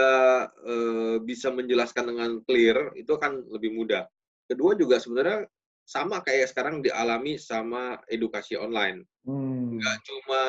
[0.67, 4.07] eh, bisa menjelaskan dengan clear itu akan lebih mudah.
[4.49, 5.45] Kedua juga sebenarnya
[5.89, 9.03] sama kayak sekarang dialami sama edukasi online.
[9.27, 9.77] Hmm.
[9.77, 10.43] Nggak cuma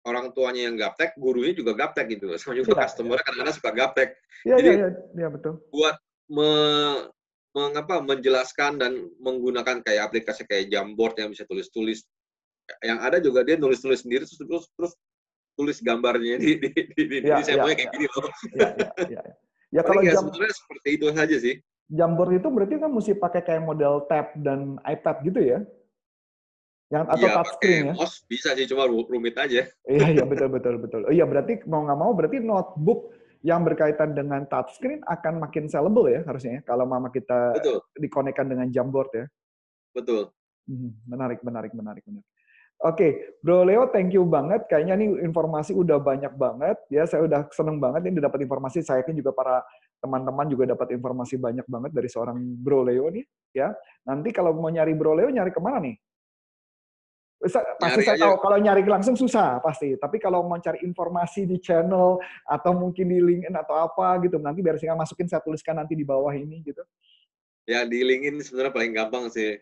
[0.00, 2.32] orang tuanya yang gaptek, gurunya juga gaptek gitu.
[2.40, 4.10] Sama juga Iya, customer kadang-kadang suka gaptek.
[4.48, 5.60] Ya, ya, Jadi- ya, ya, betul.
[5.68, 5.96] Buat
[6.30, 6.50] me,
[7.50, 12.06] mengapa menjelaskan dan menggunakan kayak aplikasi kayak Jamboard yang bisa tulis-tulis.
[12.78, 14.92] Yang ada juga dia nulis-nulis sendiri terus terus, terus
[15.58, 17.90] tulis gambarnya di di di, di, Ya, di saya ya, kayak ya.
[17.90, 18.26] gini loh.
[18.54, 18.90] Ya, ya, ya.
[19.10, 19.22] ya.
[19.70, 21.54] Ya, kalau ya jam, sebenarnya seperti itu saja sih.
[21.90, 25.58] Jamboard itu berarti kan mesti pakai kayak model tab dan iPad gitu ya?
[26.90, 27.94] Yang atau Iya, touchscreen ya?
[27.98, 29.66] mouse bisa sih cuma ru- rumit aja.
[29.86, 31.00] Iya, iya betul betul betul.
[31.06, 36.08] Oh, Iya berarti mau nggak mau berarti notebook yang berkaitan dengan touchscreen akan makin sellable
[36.12, 39.26] ya harusnya ya kalau mama kita Betul, dikonekkan dengan Jamboard ya.
[39.96, 40.30] betul.
[40.68, 42.28] Hmm, menarik menarik menarik menarik.
[42.80, 44.64] Oke, Bro Leo, thank you banget.
[44.64, 46.80] Kayaknya nih informasi udah banyak banget.
[46.88, 48.80] Ya, saya udah seneng banget ini dapat informasi.
[48.80, 49.60] Saya yakin juga para
[50.00, 53.24] teman-teman juga dapat informasi banyak banget dari seorang Bro Leo nih.
[53.52, 53.76] Ya,
[54.08, 55.92] nanti kalau mau nyari Bro Leo, nyari ke mana nih?
[57.40, 58.24] Pasti Nyari saya aja.
[58.28, 59.96] tahu kalau nyari langsung susah pasti.
[59.96, 64.60] Tapi kalau mau cari informasi di channel atau mungkin di LinkedIn atau apa gitu, nanti
[64.60, 66.84] biar saya masukin saya tuliskan nanti di bawah ini gitu.
[67.64, 69.56] Ya di LinkedIn sebenarnya paling gampang sih.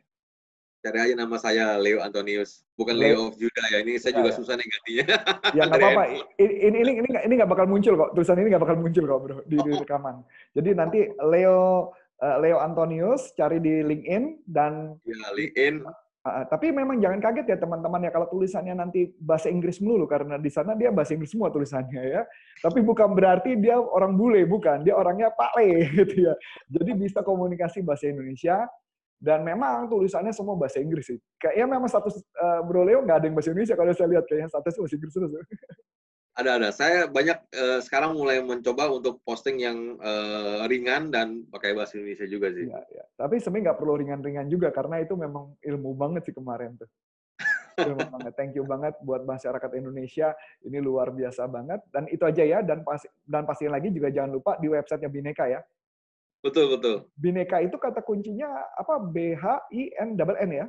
[0.79, 3.15] Cari aja nama saya Leo Antonius, bukan Leo.
[3.15, 3.79] Leo of Judah ya.
[3.81, 4.37] Ini saya Ya, juga ya.
[4.37, 5.07] susah nih gantinya.
[5.59, 6.03] Ya nggak apa-apa.
[6.35, 8.11] Ini ini ini ini nggak- ini nggak bakal muncul kok.
[8.13, 9.79] Tulisan ini nggak bakal muncul kok bro di, di Oh.
[9.79, 10.17] rekaman.
[10.51, 15.83] Jadi nanti Leo eh, Leo Antonius cari di LinkedIn dan Ya LinkedIn.
[16.29, 20.37] Uh, tapi memang jangan kaget ya teman-teman ya kalau tulisannya nanti bahasa Inggris melulu karena
[20.37, 22.23] di sana dia bahasa Inggris semua tulisannya ya.
[22.61, 24.85] Tapi bukan berarti dia orang bule, bukan.
[24.85, 26.35] Dia orangnya pale gitu ya.
[26.69, 28.69] Jadi bisa komunikasi bahasa Indonesia
[29.19, 31.19] dan memang tulisannya semua bahasa Inggris sih.
[31.41, 34.49] Kayaknya memang status uh, Bro Leo nggak ada yang bahasa Indonesia kalau saya lihat kayaknya
[34.53, 35.33] status bahasa Inggris terus.
[36.39, 36.71] Ada ada.
[36.71, 42.31] Saya banyak eh, sekarang mulai mencoba untuk posting yang eh, ringan dan pakai bahasa Indonesia
[42.31, 42.71] juga sih.
[42.71, 43.05] Ya, ya.
[43.19, 46.87] Tapi sebenarnya nggak perlu ringan-ringan juga karena itu memang ilmu banget sih kemarin tuh.
[47.91, 48.33] Ilmu banget.
[48.35, 50.35] Thank you banget buat masyarakat Indonesia.
[50.67, 51.83] Ini luar biasa banget.
[51.91, 52.59] Dan itu aja ya.
[52.63, 55.63] Dan pas dan pastiin lagi juga jangan lupa di websitenya Bineka ya.
[56.43, 57.07] Betul betul.
[57.19, 58.99] Bineka itu kata kuncinya apa?
[58.99, 60.67] B H I N double N ya.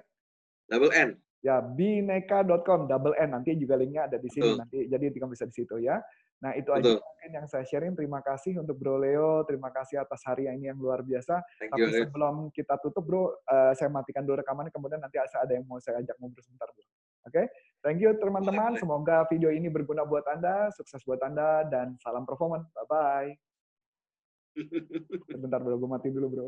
[0.70, 1.18] Double N.
[1.40, 4.60] Ya bineka.com double N nanti juga linknya ada di sini Betul.
[4.60, 6.04] nanti jadi kamu bisa di situ ya.
[6.40, 7.04] Nah itu aja Betul.
[7.04, 7.96] mungkin yang saya sharing.
[8.00, 9.44] Terima kasih untuk Bro Leo.
[9.44, 11.44] Terima kasih atas hari ini yang luar biasa.
[11.60, 12.00] Thank Tapi you.
[12.08, 16.00] Sebelum kita tutup, Bro, eh, saya matikan dulu rekamannya, kemudian nanti ada yang mau saya
[16.00, 16.84] ajak ngobrol sebentar, Bro.
[17.28, 17.44] Oke?
[17.84, 18.80] Thank you, teman-teman.
[18.80, 22.72] Semoga video ini berguna buat Anda, sukses buat Anda, dan salam performance.
[22.72, 23.36] Bye-bye.
[25.28, 25.76] Sebentar, Bro.
[25.76, 26.46] Gue mati dulu, Bro.